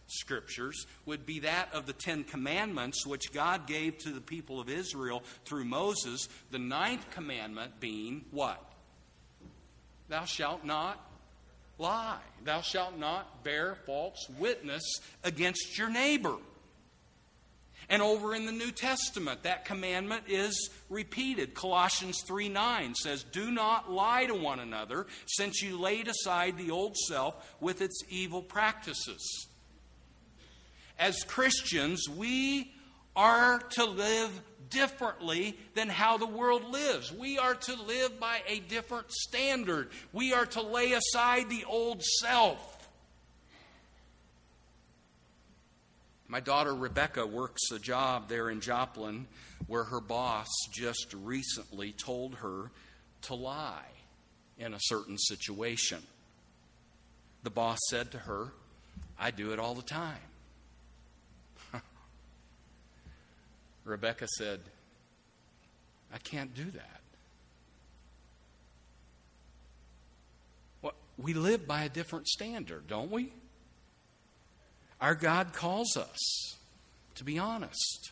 scriptures 0.08 0.86
would 1.06 1.26
be 1.26 1.40
that 1.40 1.74
of 1.74 1.86
the 1.86 1.94
Ten 1.94 2.26
Commandments, 2.26 3.06
which 3.06 3.32
God 3.34 3.68
gave 3.68 3.98
to 4.00 4.10
the 4.10 4.22
people 4.22 4.60
of 4.60 4.70
Israel 4.70 5.24
through 5.46 5.66
Moses. 5.66 6.28
The 6.52 6.60
ninth 6.60 7.10
commandment 7.12 7.80
being 7.80 8.26
what? 8.32 8.62
Thou 10.10 10.26
shalt 10.26 10.66
not 10.66 11.00
lie. 11.84 12.17
Thou 12.43 12.62
shalt 12.62 12.98
not 12.98 13.43
bear 13.43 13.76
false 13.86 14.28
witness 14.39 14.82
against 15.24 15.78
your 15.78 15.89
neighbor. 15.89 16.36
And 17.89 18.02
over 18.02 18.34
in 18.34 18.46
the 18.46 18.52
New 18.52 18.72
Testament, 18.72 19.43
that 19.43 19.65
commandment 19.65 20.24
is 20.28 20.69
repeated. 20.89 21.54
Colossians 21.54 22.24
3 22.26 22.50
9 22.50 22.96
says, 22.96 23.24
Do 23.24 23.52
not 23.52 23.91
lie 23.91 24.26
to 24.26 24.34
one 24.34 24.60
another, 24.60 25.06
since 25.28 25.62
you 25.62 25.78
laid 25.78 26.08
aside 26.08 26.58
the 26.58 26.72
old 26.72 26.98
self 26.98 27.56
with 27.60 27.82
its 27.82 28.02
evil 28.10 28.41
practices 28.41 29.48
as 31.00 31.24
Christians, 31.24 32.08
we 32.08 32.72
are 33.15 33.60
to 33.60 33.86
live 33.86 34.41
differently 34.74 35.58
than 35.76 35.90
how 35.90 36.18
the 36.18 36.28
world 36.28 36.66
lives. 36.66 37.12
We 37.14 37.38
are 37.38 37.56
to 37.56 37.76
live 37.84 38.20
by 38.20 38.42
a 38.48 38.60
different 38.60 39.12
standard. 39.12 39.90
We 40.12 40.34
are 40.34 40.46
to 40.48 40.62
lay 40.62 40.94
aside 40.94 41.50
the 41.50 41.66
old 41.66 42.04
self. 42.04 42.70
My 46.28 46.40
daughter 46.40 46.74
Rebecca 46.74 47.28
works 47.28 47.72
a 47.72 47.78
job 47.78 48.28
there 48.28 48.50
in 48.50 48.60
Joplin 48.60 49.28
where 49.68 49.84
her 49.84 50.02
boss 50.02 50.48
just 50.72 51.14
recently 51.14 51.92
told 51.92 52.36
her 52.36 52.72
to 53.24 53.36
lie 53.36 53.86
in 54.58 54.74
a 54.74 54.80
certain 54.80 55.18
situation. 55.18 56.02
The 57.44 57.50
boss 57.50 57.78
said 57.90 58.12
to 58.12 58.20
her, 58.20 58.48
I 59.20 59.32
do 59.32 59.52
it 59.52 59.60
all 59.60 59.76
the 59.76 59.82
time. 59.82 60.18
Rebecca 63.84 64.28
said, 64.28 64.60
I 66.13 66.17
can't 66.19 66.54
do 66.54 66.65
that. 66.72 67.02
Well, 70.82 70.93
we 71.17 71.34
live 71.34 71.67
by 71.67 71.84
a 71.84 71.89
different 71.89 72.28
standard, 72.28 72.88
don't 72.88 73.12
we? 73.12 73.34
Our 75.02 75.15
God 75.15 75.54
calls 75.54 75.98
us 75.98 76.56
to 77.15 77.24
be 77.24 77.38
honest. 77.39 78.12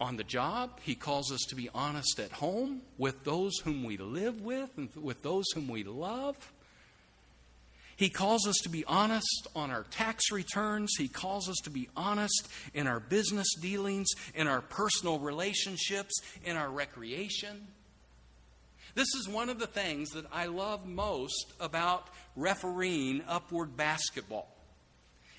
On 0.00 0.16
the 0.16 0.24
job, 0.24 0.80
He 0.82 0.94
calls 0.94 1.30
us 1.30 1.42
to 1.48 1.54
be 1.54 1.70
honest 1.74 2.18
at 2.18 2.32
home 2.32 2.82
with 2.98 3.24
those 3.24 3.58
whom 3.58 3.84
we 3.84 3.96
live 3.96 4.40
with 4.40 4.70
and 4.76 4.88
with 4.96 5.22
those 5.22 5.44
whom 5.54 5.68
we 5.68 5.84
love. 5.84 6.36
He 7.96 8.08
calls 8.08 8.46
us 8.46 8.56
to 8.62 8.68
be 8.68 8.84
honest 8.86 9.46
on 9.54 9.70
our 9.70 9.84
tax 9.84 10.30
returns. 10.32 10.94
He 10.98 11.08
calls 11.08 11.48
us 11.48 11.56
to 11.64 11.70
be 11.70 11.88
honest 11.96 12.48
in 12.72 12.86
our 12.86 13.00
business 13.00 13.48
dealings, 13.60 14.08
in 14.34 14.48
our 14.48 14.60
personal 14.60 15.18
relationships, 15.18 16.14
in 16.44 16.56
our 16.56 16.70
recreation. 16.70 17.68
This 18.94 19.14
is 19.14 19.28
one 19.28 19.48
of 19.48 19.58
the 19.58 19.66
things 19.66 20.10
that 20.10 20.26
I 20.32 20.46
love 20.46 20.86
most 20.86 21.52
about 21.58 22.08
refereeing 22.36 23.22
upward 23.28 23.76
basketball. 23.76 24.48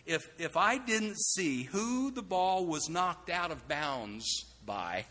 If, 0.06 0.28
if 0.38 0.56
I 0.56 0.78
didn't 0.78 1.18
see 1.18 1.64
who 1.64 2.12
the 2.12 2.22
ball 2.22 2.66
was 2.66 2.90
knocked 2.90 3.30
out 3.30 3.52
of 3.52 3.68
bounds 3.68 4.26
by, 4.66 5.06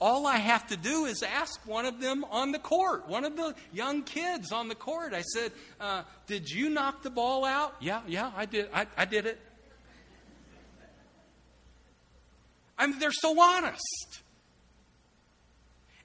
all 0.00 0.26
I 0.26 0.36
have 0.36 0.66
to 0.68 0.76
do 0.76 1.04
is 1.04 1.22
ask 1.22 1.60
one 1.66 1.86
of 1.86 2.00
them 2.00 2.24
on 2.30 2.52
the 2.52 2.58
court, 2.58 3.08
one 3.08 3.24
of 3.24 3.36
the 3.36 3.54
young 3.72 4.02
kids 4.02 4.52
on 4.52 4.68
the 4.68 4.74
court. 4.74 5.14
I 5.14 5.22
said, 5.22 5.52
uh, 5.80 6.02
Did 6.26 6.50
you 6.50 6.68
knock 6.68 7.02
the 7.02 7.10
ball 7.10 7.44
out? 7.44 7.76
Yeah, 7.80 8.02
yeah, 8.06 8.32
I 8.36 8.46
did. 8.46 8.68
I, 8.74 8.86
I 8.96 9.04
did 9.04 9.26
it. 9.26 9.40
I 12.76 12.86
mean, 12.86 12.98
they're 12.98 13.12
so 13.12 13.40
honest. 13.40 14.20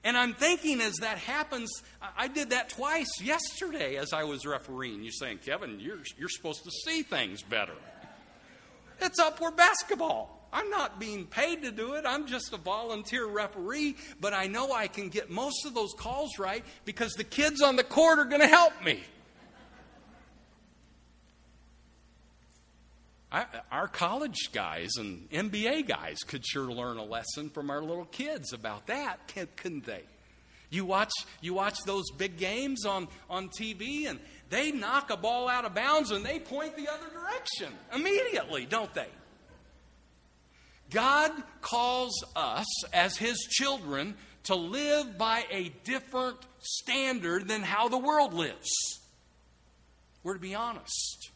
And 0.02 0.16
I'm 0.16 0.32
thinking 0.32 0.80
as 0.80 0.94
that 1.00 1.18
happens, 1.18 1.70
I 2.16 2.28
did 2.28 2.50
that 2.50 2.70
twice 2.70 3.20
yesterday 3.20 3.96
as 3.96 4.12
I 4.14 4.24
was 4.24 4.46
refereeing. 4.46 5.02
You're 5.02 5.12
saying, 5.12 5.40
Kevin, 5.44 5.78
you're, 5.78 5.98
you're 6.16 6.30
supposed 6.30 6.64
to 6.64 6.70
see 6.86 7.02
things 7.02 7.42
better. 7.42 7.74
It's 9.00 9.18
upward 9.18 9.56
basketball. 9.56 10.39
I'm 10.52 10.68
not 10.70 10.98
being 10.98 11.26
paid 11.26 11.62
to 11.62 11.70
do 11.70 11.94
it. 11.94 12.04
I'm 12.06 12.26
just 12.26 12.52
a 12.52 12.56
volunteer 12.56 13.26
referee, 13.26 13.96
but 14.20 14.34
I 14.34 14.46
know 14.46 14.72
I 14.72 14.88
can 14.88 15.08
get 15.08 15.30
most 15.30 15.64
of 15.64 15.74
those 15.74 15.92
calls 15.96 16.38
right 16.38 16.64
because 16.84 17.12
the 17.12 17.24
kids 17.24 17.62
on 17.62 17.76
the 17.76 17.84
court 17.84 18.18
are 18.18 18.24
going 18.24 18.40
to 18.40 18.48
help 18.48 18.72
me. 18.84 19.00
I, 23.32 23.46
our 23.70 23.86
college 23.86 24.50
guys 24.52 24.90
and 24.98 25.30
NBA 25.30 25.86
guys 25.86 26.18
could 26.26 26.44
sure 26.44 26.70
learn 26.72 26.96
a 26.96 27.04
lesson 27.04 27.48
from 27.48 27.70
our 27.70 27.80
little 27.80 28.06
kids 28.06 28.52
about 28.52 28.88
that, 28.88 29.18
couldn't 29.56 29.86
they? 29.86 30.02
You 30.68 30.84
watch, 30.84 31.12
you 31.40 31.54
watch 31.54 31.78
those 31.84 32.10
big 32.16 32.38
games 32.38 32.84
on, 32.84 33.08
on 33.28 33.48
TV, 33.48 34.08
and 34.08 34.18
they 34.50 34.72
knock 34.72 35.10
a 35.10 35.16
ball 35.16 35.48
out 35.48 35.64
of 35.64 35.74
bounds 35.74 36.10
and 36.10 36.24
they 36.24 36.40
point 36.40 36.76
the 36.76 36.88
other 36.88 37.08
direction 37.12 37.72
immediately, 37.94 38.66
don't 38.66 38.92
they? 38.94 39.08
God 40.90 41.32
calls 41.60 42.24
us 42.34 42.66
as 42.92 43.16
His 43.16 43.38
children 43.38 44.14
to 44.44 44.54
live 44.54 45.18
by 45.18 45.44
a 45.50 45.70
different 45.84 46.38
standard 46.58 47.48
than 47.48 47.62
how 47.62 47.88
the 47.88 47.98
world 47.98 48.34
lives. 48.34 48.70
We're 50.22 50.34
to 50.34 50.40
be 50.40 50.54
honest. 50.54 51.30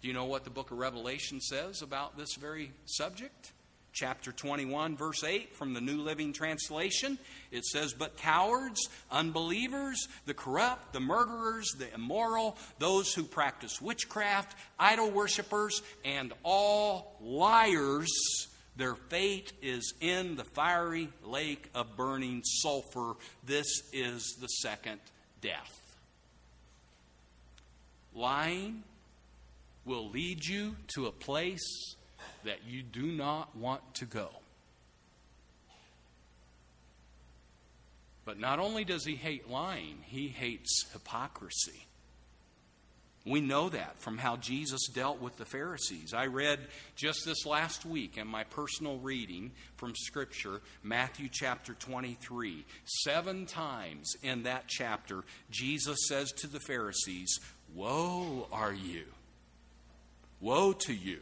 Do 0.00 0.08
you 0.08 0.14
know 0.14 0.24
what 0.24 0.44
the 0.44 0.50
book 0.50 0.72
of 0.72 0.78
Revelation 0.78 1.40
says 1.40 1.82
about 1.82 2.16
this 2.16 2.34
very 2.34 2.72
subject? 2.86 3.52
Chapter 3.92 4.32
21, 4.32 4.96
verse 4.96 5.22
8 5.22 5.54
from 5.54 5.74
the 5.74 5.80
New 5.80 5.98
Living 5.98 6.32
Translation. 6.32 7.18
It 7.50 7.64
says, 7.64 7.92
But 7.92 8.16
cowards, 8.16 8.88
unbelievers, 9.10 10.08
the 10.24 10.32
corrupt, 10.32 10.94
the 10.94 11.00
murderers, 11.00 11.70
the 11.78 11.92
immoral, 11.94 12.56
those 12.78 13.12
who 13.12 13.22
practice 13.22 13.82
witchcraft, 13.82 14.56
idol 14.78 15.10
worshippers, 15.10 15.82
and 16.06 16.32
all 16.42 17.18
liars, 17.20 18.10
their 18.76 18.94
fate 18.94 19.52
is 19.60 19.92
in 20.00 20.36
the 20.36 20.44
fiery 20.44 21.10
lake 21.22 21.68
of 21.74 21.94
burning 21.94 22.40
sulfur. 22.44 23.14
This 23.44 23.66
is 23.92 24.36
the 24.40 24.46
second 24.46 25.00
death. 25.42 25.78
Lying 28.14 28.84
will 29.84 30.08
lead 30.08 30.44
you 30.46 30.76
to 30.94 31.06
a 31.06 31.12
place 31.12 31.96
that 32.44 32.60
you 32.66 32.82
do 32.82 33.06
not 33.06 33.56
want 33.56 33.94
to 33.94 34.04
go. 34.04 34.28
But 38.24 38.38
not 38.38 38.58
only 38.58 38.84
does 38.84 39.04
he 39.04 39.16
hate 39.16 39.50
lying, 39.50 39.98
he 40.06 40.28
hates 40.28 40.86
hypocrisy. 40.92 41.86
We 43.24 43.40
know 43.40 43.68
that 43.68 44.00
from 44.00 44.18
how 44.18 44.36
Jesus 44.36 44.88
dealt 44.88 45.20
with 45.20 45.36
the 45.36 45.44
Pharisees. 45.44 46.12
I 46.12 46.26
read 46.26 46.58
just 46.96 47.24
this 47.24 47.46
last 47.46 47.84
week 47.84 48.18
in 48.18 48.26
my 48.26 48.42
personal 48.42 48.98
reading 48.98 49.52
from 49.76 49.94
Scripture, 49.94 50.60
Matthew 50.82 51.28
chapter 51.30 51.74
23. 51.74 52.64
Seven 52.84 53.46
times 53.46 54.16
in 54.22 54.42
that 54.42 54.64
chapter, 54.66 55.22
Jesus 55.50 55.98
says 56.08 56.32
to 56.32 56.48
the 56.48 56.58
Pharisees, 56.58 57.38
Woe 57.74 58.48
are 58.50 58.74
you! 58.74 59.04
Woe 60.40 60.72
to 60.72 60.92
you! 60.92 61.20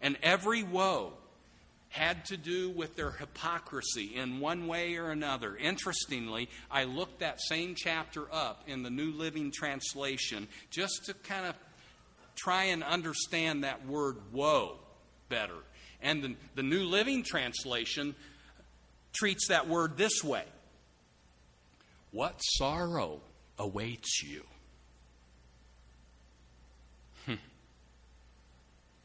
And 0.00 0.16
every 0.22 0.62
woe 0.62 1.12
had 1.90 2.24
to 2.24 2.36
do 2.36 2.70
with 2.70 2.94
their 2.94 3.10
hypocrisy 3.10 4.14
in 4.14 4.38
one 4.38 4.68
way 4.68 4.96
or 4.96 5.10
another. 5.10 5.56
Interestingly, 5.56 6.48
I 6.70 6.84
looked 6.84 7.18
that 7.18 7.40
same 7.40 7.74
chapter 7.76 8.32
up 8.32 8.62
in 8.68 8.84
the 8.84 8.90
New 8.90 9.12
Living 9.12 9.50
Translation 9.50 10.46
just 10.70 11.06
to 11.06 11.14
kind 11.14 11.46
of 11.46 11.56
try 12.36 12.64
and 12.64 12.84
understand 12.84 13.64
that 13.64 13.86
word 13.86 14.16
woe 14.32 14.76
better. 15.28 15.56
And 16.00 16.22
the, 16.22 16.36
the 16.54 16.62
New 16.62 16.84
Living 16.84 17.24
Translation 17.24 18.14
treats 19.12 19.48
that 19.48 19.68
word 19.68 19.96
this 19.96 20.22
way 20.22 20.44
What 22.12 22.38
sorrow 22.38 23.20
awaits 23.58 24.22
you? 24.22 24.44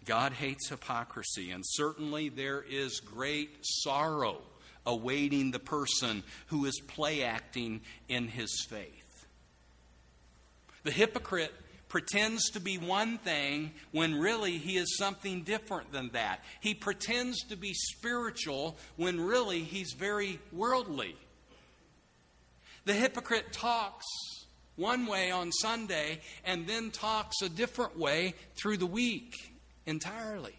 God 0.05 0.33
hates 0.33 0.69
hypocrisy, 0.69 1.51
and 1.51 1.63
certainly 1.65 2.29
there 2.29 2.61
is 2.61 2.99
great 2.99 3.49
sorrow 3.61 4.37
awaiting 4.85 5.51
the 5.51 5.59
person 5.59 6.23
who 6.47 6.65
is 6.65 6.79
play 6.87 7.23
acting 7.23 7.81
in 8.07 8.27
his 8.27 8.65
faith. 8.69 9.25
The 10.83 10.91
hypocrite 10.91 11.53
pretends 11.89 12.51
to 12.51 12.59
be 12.59 12.77
one 12.77 13.17
thing 13.17 13.71
when 13.91 14.19
really 14.19 14.57
he 14.57 14.77
is 14.77 14.97
something 14.97 15.41
different 15.41 15.91
than 15.91 16.09
that. 16.09 16.43
He 16.59 16.73
pretends 16.73 17.43
to 17.45 17.55
be 17.55 17.73
spiritual 17.73 18.77
when 18.95 19.19
really 19.19 19.61
he's 19.61 19.93
very 19.93 20.39
worldly. 20.51 21.15
The 22.85 22.93
hypocrite 22.93 23.51
talks 23.51 24.05
one 24.75 25.07
way 25.07 25.31
on 25.31 25.51
Sunday 25.51 26.19
and 26.43 26.67
then 26.67 26.91
talks 26.91 27.41
a 27.41 27.49
different 27.49 27.97
way 27.97 28.35
through 28.55 28.77
the 28.77 28.85
week 28.85 29.33
entirely. 29.86 30.56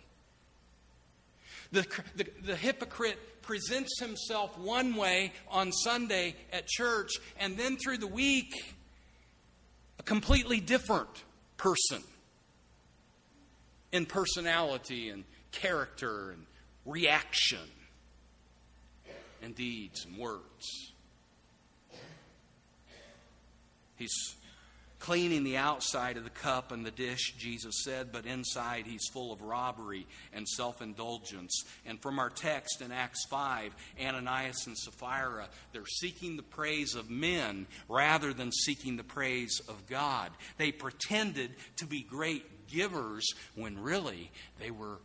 The, 1.73 1.87
the, 2.15 2.27
the, 2.45 2.57
hypocrite 2.57 3.43
presents 3.43 3.99
himself 3.99 4.57
one 4.59 4.95
way 4.95 5.33
on 5.49 5.73
Sunday 5.73 6.37
at 6.53 6.67
church, 6.67 7.11
and 7.39 7.57
then 7.57 7.77
through 7.77 7.99
the 7.99 8.07
week, 8.07 8.75
a 9.99 10.03
completely 10.03 10.61
different 10.61 11.25
person 11.57 12.03
in 13.93 14.07
personality 14.07 15.09
and 15.11 15.25
character 15.51 16.31
and 16.31 16.47
reaction 16.85 17.59
and 19.43 19.55
deeds 19.55 20.05
and 20.05 20.17
words. 20.17 20.93
He's 23.97 24.36
cleaning 24.99 25.45
the 25.45 25.57
outside 25.57 26.17
of 26.17 26.25
the 26.25 26.31
cup 26.31 26.73
and 26.73 26.85
the 26.85 26.91
dish, 26.91 27.35
Jesus 27.39 27.83
said, 27.85 28.13
but 28.13 28.27
inside 28.27 28.87
he's 28.87 29.09
full 29.13 29.33
of 29.33 29.43
robbery 29.43 30.07
and 30.33 30.49
self 30.49 30.81
indulgence. 30.81 31.65
And 31.85 32.01
from 32.01 32.19
our 32.19 32.31
text 32.31 32.81
in 32.81 32.93
Acts 32.93 33.25
5, 33.27 33.75
Ananias 34.01 34.67
and 34.67 34.77
Sapphira, 34.77 35.49
they're 35.73 35.87
seeking 35.87 36.37
the 36.37 36.43
praise 36.43 36.95
of 36.95 37.11
men 37.11 37.67
rather 37.89 38.33
than 38.33 38.53
seeking 38.53 38.97
the 38.97 39.05
praise 39.05 39.61
of 39.69 39.87
God. 39.87 40.31
They 40.57 40.73
pretended 40.73 41.55
to 41.77 41.87
be 41.87 42.03
great 42.03 42.69
givers 42.69 43.27
when 43.55 43.81
really 43.81 44.31
they 44.59 44.71
were 44.71 44.99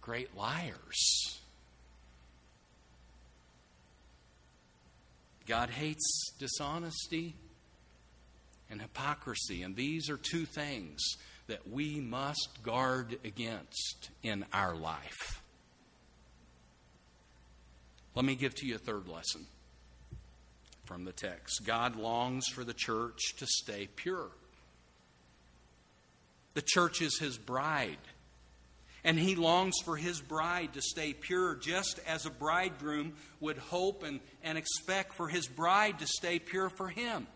great 0.00 0.36
liars. 0.36 1.38
God 5.46 5.70
hates 5.70 6.32
dishonesty 6.38 7.34
and 8.70 8.80
hypocrisy. 8.80 9.62
And 9.62 9.76
these 9.76 10.10
are 10.10 10.16
two 10.16 10.44
things 10.44 11.00
that 11.46 11.68
we 11.70 12.00
must 12.00 12.62
guard 12.62 13.18
against 13.24 14.10
in 14.22 14.44
our 14.52 14.76
life. 14.76 15.42
Let 18.14 18.24
me 18.24 18.34
give 18.34 18.54
to 18.56 18.66
you 18.66 18.74
a 18.74 18.78
third 18.78 19.08
lesson 19.08 19.46
from 20.84 21.04
the 21.04 21.12
text 21.12 21.64
God 21.64 21.96
longs 21.96 22.48
for 22.48 22.64
the 22.64 22.74
church 22.74 23.36
to 23.38 23.46
stay 23.46 23.88
pure. 23.94 24.28
The 26.54 26.62
church 26.62 27.02
is 27.02 27.18
his 27.18 27.38
bride. 27.38 27.98
And 29.04 29.16
he 29.16 29.36
longs 29.36 29.76
for 29.84 29.96
his 29.96 30.20
bride 30.20 30.74
to 30.74 30.82
stay 30.82 31.12
pure, 31.12 31.54
just 31.54 32.00
as 32.06 32.26
a 32.26 32.30
bridegroom 32.30 33.12
would 33.38 33.56
hope 33.56 34.02
and, 34.02 34.18
and 34.42 34.58
expect 34.58 35.14
for 35.14 35.28
his 35.28 35.46
bride 35.46 36.00
to 36.00 36.06
stay 36.06 36.40
pure 36.40 36.68
for 36.68 36.88
him. 36.88 37.28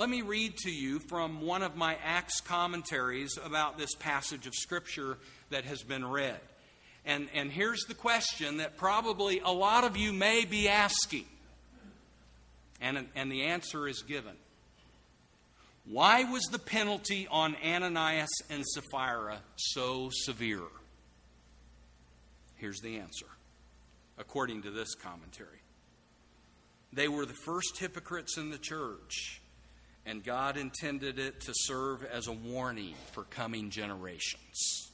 Let 0.00 0.08
me 0.08 0.22
read 0.22 0.56
to 0.62 0.70
you 0.70 0.98
from 0.98 1.42
one 1.42 1.62
of 1.62 1.76
my 1.76 1.94
Acts 2.02 2.40
commentaries 2.40 3.36
about 3.36 3.76
this 3.76 3.94
passage 3.96 4.46
of 4.46 4.54
Scripture 4.54 5.18
that 5.50 5.66
has 5.66 5.82
been 5.82 6.06
read. 6.06 6.40
And, 7.04 7.28
and 7.34 7.52
here's 7.52 7.82
the 7.82 7.92
question 7.92 8.56
that 8.56 8.78
probably 8.78 9.40
a 9.40 9.50
lot 9.50 9.84
of 9.84 9.98
you 9.98 10.14
may 10.14 10.46
be 10.46 10.70
asking. 10.70 11.26
And, 12.80 13.08
and 13.14 13.30
the 13.30 13.42
answer 13.42 13.86
is 13.86 14.00
given. 14.00 14.32
Why 15.84 16.24
was 16.24 16.44
the 16.44 16.58
penalty 16.58 17.28
on 17.30 17.54
Ananias 17.62 18.30
and 18.48 18.64
Sapphira 18.66 19.40
so 19.56 20.08
severe? 20.10 20.62
Here's 22.56 22.80
the 22.80 22.96
answer, 22.96 23.26
according 24.16 24.62
to 24.62 24.70
this 24.70 24.94
commentary. 24.94 25.60
They 26.90 27.08
were 27.08 27.26
the 27.26 27.34
first 27.34 27.76
hypocrites 27.76 28.38
in 28.38 28.48
the 28.48 28.56
church 28.56 29.39
and 30.10 30.24
God 30.24 30.56
intended 30.56 31.20
it 31.20 31.40
to 31.42 31.52
serve 31.54 32.04
as 32.04 32.26
a 32.26 32.32
warning 32.32 32.96
for 33.12 33.22
coming 33.22 33.70
generations. 33.70 34.90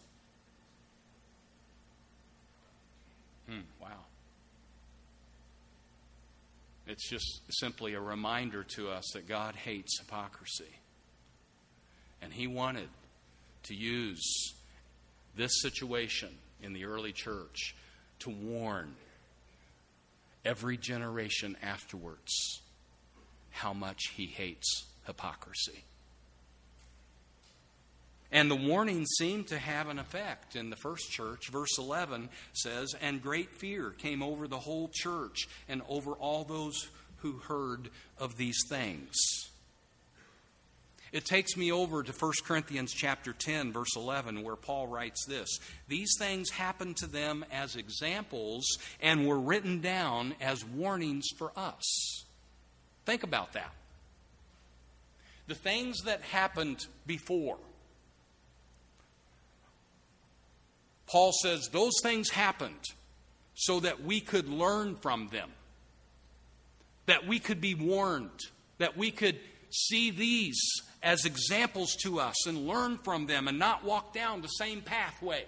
Hmm, 3.48 3.60
wow. 3.80 4.04
It's 6.86 7.08
just 7.08 7.40
simply 7.48 7.94
a 7.94 8.00
reminder 8.00 8.62
to 8.74 8.90
us 8.90 9.04
that 9.14 9.26
God 9.26 9.54
hates 9.54 9.98
hypocrisy. 9.98 10.80
And 12.20 12.30
He 12.30 12.46
wanted 12.46 12.90
to 13.64 13.74
use 13.74 14.52
this 15.34 15.62
situation 15.62 16.28
in 16.62 16.74
the 16.74 16.84
early 16.84 17.12
church 17.12 17.74
to 18.18 18.28
warn 18.28 18.94
every 20.44 20.76
generation 20.76 21.56
afterwards 21.62 22.60
how 23.48 23.72
much 23.72 24.08
He 24.14 24.26
hates 24.26 24.84
hypocrisy. 25.06 25.84
And 28.32 28.50
the 28.50 28.56
warning 28.56 29.06
seemed 29.06 29.48
to 29.48 29.58
have 29.58 29.88
an 29.88 29.98
effect 29.98 30.56
in 30.56 30.70
the 30.70 30.76
first 30.76 31.10
church. 31.10 31.48
Verse 31.50 31.78
11 31.78 32.28
says, 32.52 32.94
And 33.00 33.22
great 33.22 33.54
fear 33.54 33.90
came 33.90 34.22
over 34.22 34.48
the 34.48 34.58
whole 34.58 34.90
church 34.92 35.48
and 35.68 35.80
over 35.88 36.12
all 36.12 36.44
those 36.44 36.88
who 37.18 37.38
heard 37.38 37.88
of 38.18 38.36
these 38.36 38.58
things. 38.68 39.14
It 41.12 41.24
takes 41.24 41.56
me 41.56 41.72
over 41.72 42.02
to 42.02 42.12
1 42.12 42.32
Corinthians 42.44 42.92
chapter 42.92 43.32
10 43.32 43.72
verse 43.72 43.96
11 43.96 44.42
where 44.42 44.56
Paul 44.56 44.88
writes 44.88 45.24
this, 45.24 45.48
these 45.88 46.14
things 46.18 46.50
happened 46.50 46.96
to 46.98 47.06
them 47.06 47.44
as 47.50 47.76
examples 47.76 48.66
and 49.00 49.26
were 49.26 49.38
written 49.38 49.80
down 49.80 50.34
as 50.40 50.64
warnings 50.64 51.26
for 51.38 51.52
us. 51.56 52.24
Think 53.06 53.22
about 53.22 53.52
that. 53.52 53.72
The 55.46 55.54
things 55.54 56.02
that 56.04 56.22
happened 56.22 56.86
before. 57.06 57.58
Paul 61.06 61.32
says 61.42 61.68
those 61.72 61.94
things 62.02 62.30
happened 62.30 62.84
so 63.54 63.80
that 63.80 64.02
we 64.02 64.20
could 64.20 64.48
learn 64.48 64.96
from 64.96 65.28
them, 65.28 65.50
that 67.06 67.26
we 67.26 67.38
could 67.38 67.60
be 67.60 67.74
warned, 67.74 68.40
that 68.78 68.96
we 68.96 69.10
could 69.10 69.38
see 69.70 70.10
these 70.10 70.60
as 71.02 71.24
examples 71.24 71.94
to 72.02 72.18
us 72.18 72.46
and 72.46 72.66
learn 72.66 72.98
from 72.98 73.26
them 73.26 73.46
and 73.46 73.58
not 73.58 73.84
walk 73.84 74.12
down 74.12 74.42
the 74.42 74.48
same 74.48 74.80
pathway. 74.80 75.44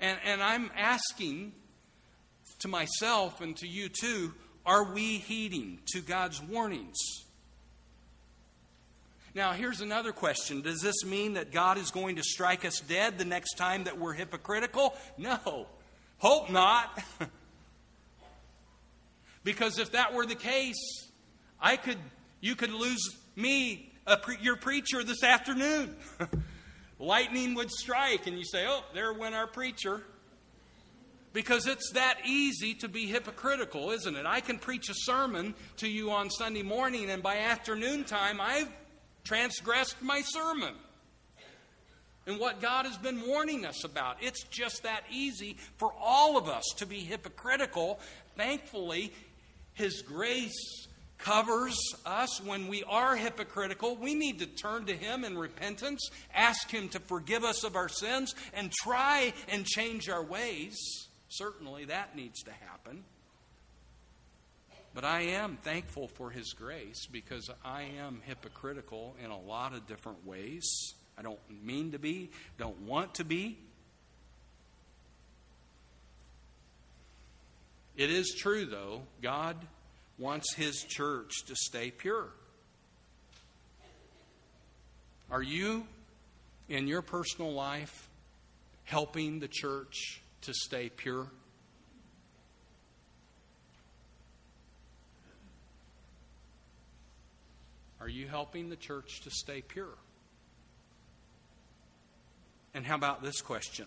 And, 0.00 0.18
and 0.24 0.40
I'm 0.40 0.70
asking 0.76 1.52
to 2.60 2.68
myself 2.68 3.40
and 3.40 3.56
to 3.56 3.66
you 3.66 3.88
too 3.88 4.32
are 4.68 4.84
we 4.84 5.16
heeding 5.16 5.78
to 5.92 6.02
God's 6.02 6.42
warnings? 6.42 6.98
Now, 9.34 9.52
here's 9.52 9.80
another 9.80 10.12
question 10.12 10.60
Does 10.60 10.80
this 10.80 11.04
mean 11.04 11.34
that 11.34 11.52
God 11.52 11.78
is 11.78 11.90
going 11.90 12.16
to 12.16 12.22
strike 12.22 12.64
us 12.64 12.78
dead 12.80 13.18
the 13.18 13.24
next 13.24 13.54
time 13.54 13.84
that 13.84 13.98
we're 13.98 14.12
hypocritical? 14.12 14.94
No. 15.16 15.66
Hope 16.18 16.50
not. 16.50 17.02
because 19.44 19.78
if 19.78 19.92
that 19.92 20.12
were 20.12 20.26
the 20.26 20.34
case, 20.34 21.08
I 21.60 21.76
could 21.76 21.98
you 22.40 22.54
could 22.54 22.72
lose 22.72 23.16
me, 23.36 23.92
pre- 24.22 24.38
your 24.42 24.56
preacher, 24.56 25.02
this 25.02 25.22
afternoon. 25.22 25.96
Lightning 26.98 27.54
would 27.54 27.70
strike, 27.70 28.26
and 28.26 28.36
you 28.36 28.44
say, 28.44 28.66
Oh, 28.68 28.82
there 28.92 29.14
went 29.14 29.34
our 29.34 29.46
preacher. 29.46 30.02
Because 31.32 31.66
it's 31.66 31.92
that 31.92 32.18
easy 32.24 32.74
to 32.74 32.88
be 32.88 33.06
hypocritical, 33.06 33.90
isn't 33.90 34.16
it? 34.16 34.26
I 34.26 34.40
can 34.40 34.58
preach 34.58 34.88
a 34.88 34.94
sermon 34.94 35.54
to 35.76 35.88
you 35.88 36.10
on 36.10 36.30
Sunday 36.30 36.62
morning, 36.62 37.10
and 37.10 37.22
by 37.22 37.36
afternoon 37.36 38.04
time, 38.04 38.40
I've 38.40 38.70
transgressed 39.24 40.00
my 40.00 40.22
sermon 40.22 40.74
and 42.26 42.38
what 42.38 42.60
God 42.60 42.84
has 42.84 42.98
been 42.98 43.26
warning 43.26 43.64
us 43.64 43.84
about. 43.84 44.18
It's 44.20 44.42
just 44.44 44.82
that 44.82 45.02
easy 45.10 45.56
for 45.76 45.92
all 45.98 46.36
of 46.36 46.48
us 46.48 46.64
to 46.76 46.86
be 46.86 47.00
hypocritical. 47.00 48.00
Thankfully, 48.36 49.12
His 49.72 50.02
grace 50.02 50.86
covers 51.16 51.76
us 52.06 52.40
when 52.42 52.68
we 52.68 52.84
are 52.84 53.16
hypocritical. 53.16 53.96
We 53.96 54.14
need 54.14 54.38
to 54.40 54.46
turn 54.46 54.84
to 54.86 54.96
Him 54.96 55.24
in 55.24 55.36
repentance, 55.36 56.10
ask 56.34 56.70
Him 56.70 56.88
to 56.90 57.00
forgive 57.00 57.44
us 57.44 57.64
of 57.64 57.76
our 57.76 57.88
sins, 57.88 58.34
and 58.52 58.70
try 58.72 59.32
and 59.48 59.64
change 59.64 60.08
our 60.08 60.22
ways. 60.22 61.07
Certainly 61.28 61.86
that 61.86 62.16
needs 62.16 62.42
to 62.44 62.52
happen. 62.52 63.04
But 64.94 65.04
I 65.04 65.20
am 65.20 65.58
thankful 65.62 66.08
for 66.08 66.30
His 66.30 66.52
grace 66.54 67.06
because 67.06 67.50
I 67.64 67.82
am 68.00 68.20
hypocritical 68.24 69.14
in 69.22 69.30
a 69.30 69.38
lot 69.38 69.74
of 69.74 69.86
different 69.86 70.26
ways. 70.26 70.94
I 71.16 71.22
don't 71.22 71.38
mean 71.62 71.92
to 71.92 71.98
be, 71.98 72.30
don't 72.58 72.80
want 72.82 73.14
to 73.14 73.24
be. 73.24 73.58
It 77.96 78.10
is 78.10 78.34
true, 78.38 78.64
though, 78.64 79.02
God 79.22 79.56
wants 80.18 80.54
His 80.54 80.82
church 80.82 81.32
to 81.46 81.54
stay 81.56 81.90
pure. 81.90 82.28
Are 85.30 85.42
you, 85.42 85.86
in 86.68 86.86
your 86.86 87.02
personal 87.02 87.52
life, 87.52 88.08
helping 88.84 89.40
the 89.40 89.48
church 89.48 90.22
to 90.42 90.54
stay 90.54 90.88
pure? 90.88 91.28
Are 98.00 98.08
you 98.08 98.28
helping 98.28 98.70
the 98.70 98.76
church 98.76 99.22
to 99.22 99.30
stay 99.30 99.60
pure? 99.60 99.96
And 102.74 102.86
how 102.86 102.94
about 102.94 103.22
this 103.22 103.40
question? 103.40 103.86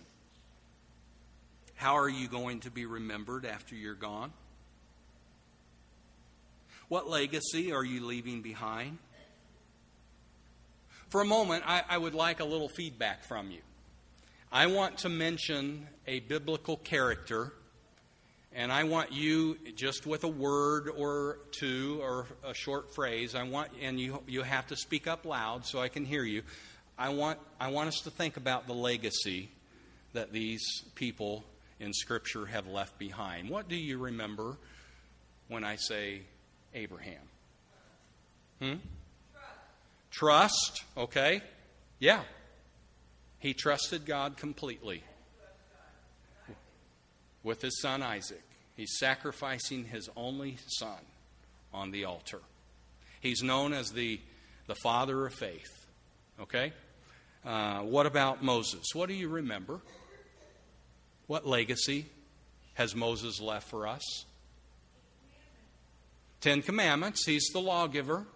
How 1.76 1.98
are 1.98 2.10
you 2.10 2.28
going 2.28 2.60
to 2.62 2.72
be 2.72 2.86
remembered 2.86 3.46
after 3.46 3.74
you're 3.74 3.96
gone? 3.96 4.32
What 6.90 7.10
legacy 7.10 7.72
are 7.72 7.86
you 7.86 8.06
leaving 8.06 8.42
behind? 8.42 8.98
For 11.08 11.22
a 11.22 11.26
moment, 11.26 11.64
I, 11.66 11.84
I, 11.90 11.98
would 11.98 12.14
like 12.14 12.40
a 12.40 12.46
little 12.46 12.70
feedback 12.70 13.24
from 13.24 13.50
you. 13.50 13.62
I 14.54 14.68
want 14.68 14.98
to 15.00 15.10
mention 15.10 15.88
a 16.06 16.20
biblical 16.20 16.76
character, 16.76 17.54
and 18.54 18.70
I 18.70 18.84
want 18.84 19.14
you, 19.14 19.58
just 19.78 20.06
with 20.06 20.26
a 20.26 20.28
word 20.28 20.90
or 20.90 21.40
two 21.52 22.00
or 22.02 22.26
a 22.46 22.54
short 22.54 22.94
phrase, 22.94 23.34
I 23.34 23.44
want, 23.44 23.70
and 23.82 23.98
you, 23.98 24.22
you 24.28 24.42
have 24.42 24.68
to 24.68 24.76
speak 24.76 25.08
up 25.08 25.26
loud 25.26 25.66
so 25.66 25.80
I 25.80 25.88
can 25.88 26.04
hear 26.04 26.26
you. 26.26 26.44
I 26.98 27.10
want, 27.10 27.40
I 27.62 27.72
want 27.72 27.88
us 27.88 28.02
to 28.04 28.10
think 28.10 28.36
about 28.36 28.68
the 28.68 28.74
legacy 28.74 29.48
that 30.12 30.34
these 30.34 30.84
people 30.96 31.46
in 31.80 31.94
Scripture 31.94 32.46
have 32.46 32.68
left 32.68 33.00
behind. 33.00 33.50
What 33.50 33.70
do 33.70 33.78
you 33.78 34.00
remember 34.00 34.58
when 35.48 35.64
I 35.64 35.78
say 35.78 36.24
Abraham? 36.76 37.22
Hmm? 38.62 38.74
Trust. 40.12 40.76
Trust, 40.76 40.84
okay. 40.98 41.42
Yeah. 42.00 42.20
He 43.42 43.56
trusted 43.56 44.06
God 44.06 44.38
completely 44.38 45.04
with 47.42 47.62
his 47.64 47.82
son 47.82 48.04
Isaac. 48.04 48.44
He's 48.78 49.00
sacrificing 49.00 49.86
his 49.86 50.10
only 50.16 50.58
son 50.68 51.00
on 51.74 51.90
the 51.90 52.06
altar. 52.06 52.40
He's 53.20 53.42
known 53.42 53.74
as 53.74 53.90
the, 53.90 54.22
the 54.68 54.76
father 54.76 55.26
of 55.26 55.34
faith. 55.34 55.88
Okay? 56.40 56.72
Uh, 57.44 57.80
what 57.80 58.06
about 58.06 58.44
Moses? 58.44 58.86
What 58.94 59.10
do 59.10 59.16
you 59.16 59.28
remember? 59.28 59.82
What 61.26 61.48
legacy 61.48 62.06
has 62.76 62.96
Moses 62.96 63.42
left 63.42 63.70
for 63.70 63.88
us? 63.88 64.26
Ten 66.42 66.62
Commandments. 66.62 67.26
He's 67.26 67.48
the 67.54 67.60
lawgiver, 67.60 68.28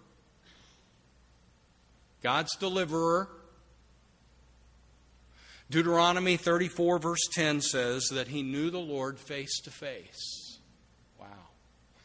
God's 2.24 2.56
deliverer. 2.56 3.30
Deuteronomy 5.70 6.38
34, 6.38 7.00
verse 7.00 7.28
10 7.34 7.62
says 7.62 8.08
that 8.12 8.28
he 8.28 8.44
knew 8.44 8.70
the 8.70 8.78
Lord 8.78 9.20
face 9.20 9.60
to 9.62 9.72
face. 9.72 10.60
Wow. 11.20 11.28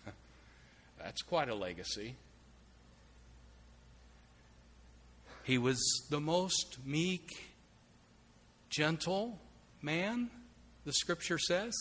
That's 0.98 1.22
quite 1.22 1.48
a 1.48 1.54
legacy. 1.54 2.16
He 5.44 5.58
was 5.58 5.78
the 6.10 6.20
most 6.20 6.78
meek, 6.86 7.52
gentle 8.70 9.38
man, 9.82 10.30
the 10.84 10.92
scripture 10.92 11.38
says. 11.38 11.74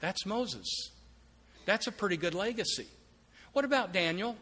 That's 0.00 0.26
Moses. 0.26 0.90
That's 1.66 1.86
a 1.86 1.92
pretty 1.92 2.16
good 2.16 2.34
legacy. 2.34 2.86
What 3.52 3.64
about 3.64 3.92
Daniel? 3.92 4.36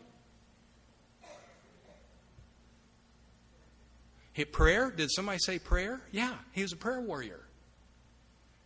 Prayer? 4.45 4.91
Did 4.91 5.11
somebody 5.11 5.39
say 5.41 5.59
prayer? 5.59 6.01
Yeah, 6.13 6.35
he 6.53 6.63
was 6.63 6.73
a 6.73 6.77
prayer 6.77 7.01
warrior. 7.01 7.41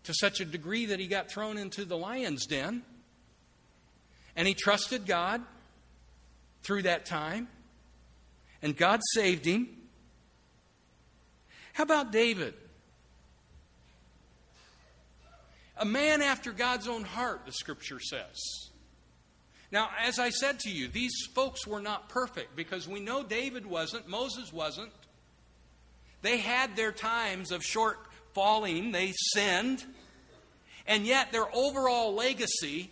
To 0.05 0.15
such 0.15 0.41
a 0.41 0.45
degree 0.45 0.87
that 0.87 1.01
he 1.01 1.07
got 1.07 1.31
thrown 1.31 1.57
into 1.57 1.85
the 1.85 1.97
lion's 1.97 2.47
den. 2.47 2.83
And 4.37 4.47
he 4.47 4.55
trusted 4.55 5.07
God 5.07 5.43
through 6.63 6.83
that 6.83 7.07
time. 7.07 7.49
And 8.63 8.77
God 8.77 9.01
saved 9.13 9.45
him. 9.45 9.69
How 11.73 11.85
about 11.85 12.13
David? 12.13 12.55
A 15.77 15.85
man 15.85 16.23
after 16.23 16.53
God's 16.53 16.87
own 16.87 17.03
heart, 17.03 17.43
the 17.47 17.53
scripture 17.53 17.99
says. 17.99 18.71
Now, 19.73 19.91
as 20.01 20.21
I 20.21 20.31
said 20.31 20.61
to 20.61 20.71
you, 20.71 20.87
these 20.87 21.27
folks 21.35 21.67
were 21.67 21.81
not 21.81 22.09
perfect 22.09 22.55
because 22.55 22.87
we 22.87 23.01
know 23.01 23.25
David 23.25 23.67
wasn't, 23.67 24.07
Moses 24.07 24.53
wasn't. 24.53 24.93
They 26.25 26.39
had 26.39 26.75
their 26.75 26.91
times 26.91 27.53
of 27.53 27.63
short 27.63 27.99
falling, 28.33 28.93
they 28.93 29.13
sinned, 29.35 29.85
and 30.87 31.07
yet 31.07 31.33
their 31.33 31.55
overall 31.55 32.15
legacy 32.15 32.91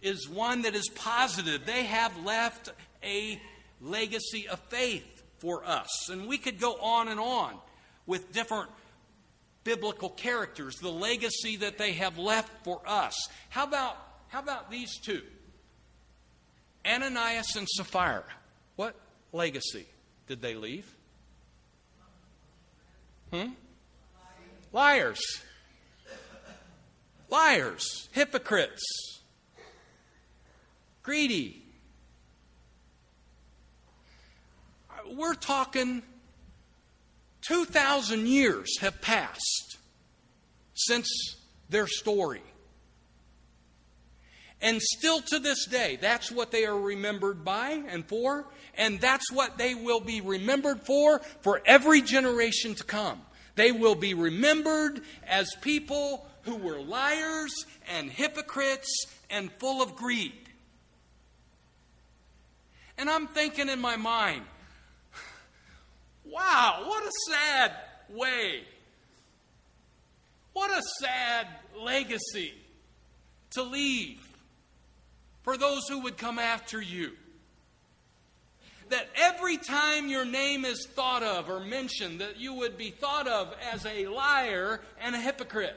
is 0.00 0.26
one 0.26 0.62
that 0.62 0.74
is 0.74 0.88
positive. 0.88 1.66
They 1.66 1.84
have 1.84 2.24
left 2.24 2.72
a 3.04 3.38
legacy 3.82 4.48
of 4.48 4.58
faith 4.70 5.22
for 5.40 5.62
us. 5.62 6.08
And 6.08 6.26
we 6.26 6.38
could 6.38 6.58
go 6.58 6.72
on 6.80 7.08
and 7.08 7.20
on 7.20 7.56
with 8.06 8.32
different 8.32 8.70
biblical 9.62 10.08
characters, 10.08 10.76
the 10.76 10.88
legacy 10.88 11.56
that 11.56 11.76
they 11.76 11.92
have 11.92 12.16
left 12.16 12.64
for 12.64 12.80
us. 12.86 13.14
How 13.50 13.64
about, 13.64 13.98
how 14.28 14.38
about 14.38 14.70
these 14.70 14.96
two? 14.96 15.20
Ananias 16.86 17.56
and 17.56 17.68
Sapphira. 17.68 18.24
What 18.76 18.94
legacy 19.34 19.84
did 20.26 20.40
they 20.40 20.54
leave? 20.54 20.90
Hmm? 23.32 23.50
Liars. 24.72 25.20
Liars. 27.28 28.08
Hypocrites. 28.12 28.82
Greedy. 31.02 31.60
we're 35.16 35.34
talking 35.34 36.02
2,000 37.42 38.26
years 38.26 38.78
have 38.80 39.00
passed 39.00 39.78
since 40.74 41.36
their 41.68 41.86
story. 41.86 42.42
And 44.62 44.80
still 44.80 45.22
to 45.22 45.38
this 45.38 45.66
day, 45.66 45.98
that's 46.00 46.30
what 46.30 46.50
they 46.50 46.66
are 46.66 46.78
remembered 46.78 47.44
by 47.44 47.82
and 47.88 48.04
for, 48.06 48.46
and 48.80 48.98
that's 48.98 49.30
what 49.30 49.58
they 49.58 49.74
will 49.74 50.00
be 50.00 50.22
remembered 50.22 50.80
for 50.80 51.20
for 51.42 51.60
every 51.66 52.00
generation 52.00 52.74
to 52.74 52.82
come. 52.82 53.20
They 53.54 53.72
will 53.72 53.94
be 53.94 54.14
remembered 54.14 55.02
as 55.26 55.54
people 55.60 56.26
who 56.44 56.56
were 56.56 56.80
liars 56.80 57.52
and 57.94 58.10
hypocrites 58.10 58.90
and 59.28 59.52
full 59.58 59.82
of 59.82 59.96
greed. 59.96 60.32
And 62.96 63.10
I'm 63.10 63.26
thinking 63.26 63.68
in 63.68 63.80
my 63.80 63.96
mind, 63.96 64.44
wow, 66.24 66.82
what 66.86 67.04
a 67.04 67.10
sad 67.30 67.72
way. 68.08 68.62
What 70.54 70.70
a 70.70 70.80
sad 71.00 71.46
legacy 71.78 72.54
to 73.50 73.62
leave 73.62 74.26
for 75.42 75.58
those 75.58 75.86
who 75.86 76.00
would 76.00 76.16
come 76.16 76.38
after 76.38 76.80
you. 76.80 77.10
That 78.90 79.08
every 79.14 79.56
time 79.56 80.08
your 80.08 80.24
name 80.24 80.64
is 80.64 80.86
thought 80.86 81.22
of 81.22 81.48
or 81.48 81.60
mentioned, 81.60 82.20
that 82.20 82.38
you 82.38 82.54
would 82.54 82.76
be 82.76 82.90
thought 82.90 83.26
of 83.26 83.54
as 83.72 83.86
a 83.86 84.06
liar 84.06 84.80
and 85.00 85.14
a 85.14 85.18
hypocrite. 85.18 85.76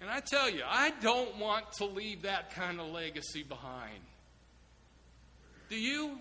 And 0.00 0.10
I 0.10 0.20
tell 0.20 0.50
you, 0.50 0.62
I 0.66 0.90
don't 1.00 1.38
want 1.38 1.72
to 1.78 1.86
leave 1.86 2.22
that 2.22 2.50
kind 2.54 2.78
of 2.78 2.88
legacy 2.88 3.42
behind. 3.42 4.00
Do 5.70 5.76
you? 5.76 6.18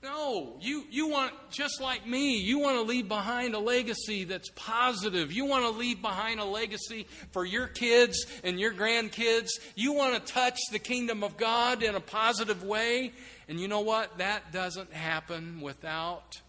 No, 0.00 0.56
you, 0.60 0.84
you 0.90 1.08
want, 1.08 1.32
just 1.50 1.80
like 1.80 2.06
me, 2.06 2.38
you 2.38 2.60
want 2.60 2.76
to 2.76 2.82
leave 2.82 3.08
behind 3.08 3.54
a 3.54 3.58
legacy 3.58 4.22
that's 4.22 4.48
positive. 4.54 5.32
You 5.32 5.44
want 5.44 5.64
to 5.64 5.70
leave 5.70 6.00
behind 6.00 6.38
a 6.38 6.44
legacy 6.44 7.08
for 7.32 7.44
your 7.44 7.66
kids 7.66 8.24
and 8.44 8.60
your 8.60 8.72
grandkids. 8.72 9.48
You 9.74 9.94
want 9.94 10.14
to 10.14 10.32
touch 10.32 10.56
the 10.70 10.78
kingdom 10.78 11.24
of 11.24 11.36
God 11.36 11.82
in 11.82 11.96
a 11.96 12.00
positive 12.00 12.62
way. 12.62 13.12
And 13.48 13.58
you 13.58 13.66
know 13.66 13.80
what? 13.80 14.18
That 14.18 14.52
doesn't 14.52 14.92
happen 14.92 15.60
without 15.60 16.40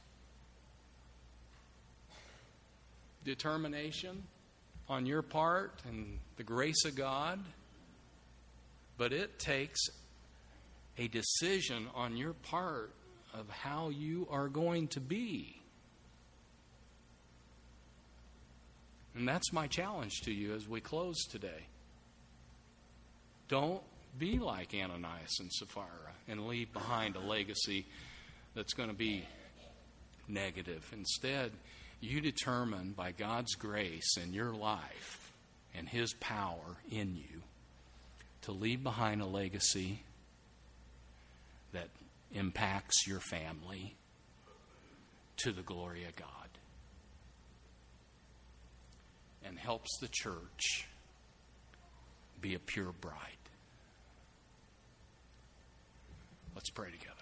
determination 3.24 4.24
on 4.88 5.08
your 5.08 5.24
part 5.24 5.82
and 5.88 6.20
the 6.38 6.44
grace 6.44 6.86
of 6.86 6.96
God. 6.96 7.40
But 9.00 9.12
it 9.12 9.40
takes 9.40 9.80
a 11.00 11.08
decision 11.08 11.88
on 11.96 12.16
your 12.16 12.34
part 12.34 12.94
of 13.34 13.50
how 13.50 13.90
you 13.90 14.28
are 14.32 14.48
going 14.48 14.88
to 14.90 15.00
be. 15.00 15.56
And 19.16 19.28
that's 19.28 19.52
my 19.52 19.68
challenge 19.68 20.22
to 20.22 20.32
you 20.32 20.54
as 20.54 20.68
we 20.68 20.80
close 20.80 21.26
today. 21.26 21.68
Don't 23.48 23.82
be 24.18 24.40
like 24.40 24.74
Ananias 24.74 25.40
and 25.40 25.52
Sapphira 25.52 26.14
and 26.28 26.48
leave 26.48 26.72
behind 26.72 27.16
a 27.16 27.20
legacy 27.20 27.86
that's 28.56 28.74
going 28.74 28.90
to 28.90 28.96
be 28.96 29.26
negative. 30.28 30.90
Instead, 30.94 31.52
you 32.00 32.22
determine 32.22 32.94
by 32.94 33.12
God's 33.12 33.56
grace 33.56 34.18
in 34.18 34.34
your 34.34 34.54
life 34.54 35.34
and 35.76 35.90
His 35.90 36.14
power 36.14 36.78
in 36.92 37.16
you 37.16 37.42
to 38.44 38.52
leave 38.52 38.84
behind 38.84 39.22
a 39.22 39.26
legacy 39.26 40.04
that 41.74 41.90
impacts 42.34 43.08
your 43.08 43.20
family 43.20 43.96
to 45.38 45.52
the 45.52 45.62
glory 45.62 46.04
of 46.06 46.16
God 46.16 46.28
and 49.44 49.58
helps 49.58 49.98
the 50.00 50.08
church 50.10 50.88
be 52.42 52.56
a 52.56 52.60
pure 52.60 52.92
bride. 52.92 53.16
Let's 56.56 56.70
pray 56.70 56.92
together. 56.92 57.16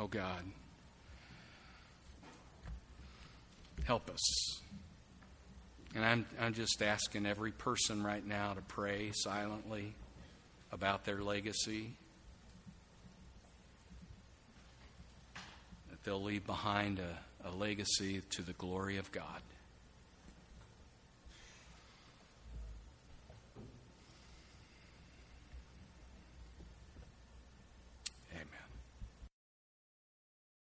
Oh 0.00 0.06
God, 0.06 0.44
help 3.84 4.10
us. 4.10 4.60
And 5.94 6.04
I'm, 6.04 6.26
I'm 6.40 6.54
just 6.54 6.82
asking 6.82 7.24
every 7.24 7.52
person 7.52 8.02
right 8.02 8.26
now 8.26 8.54
to 8.54 8.60
pray 8.62 9.12
silently 9.14 9.94
about 10.72 11.04
their 11.04 11.22
legacy. 11.22 11.92
That 15.90 16.02
they'll 16.02 16.22
leave 16.22 16.44
behind 16.44 16.98
a, 16.98 17.48
a 17.48 17.50
legacy 17.52 18.22
to 18.30 18.42
the 18.42 18.54
glory 18.54 18.96
of 18.96 19.12
God. 19.12 19.40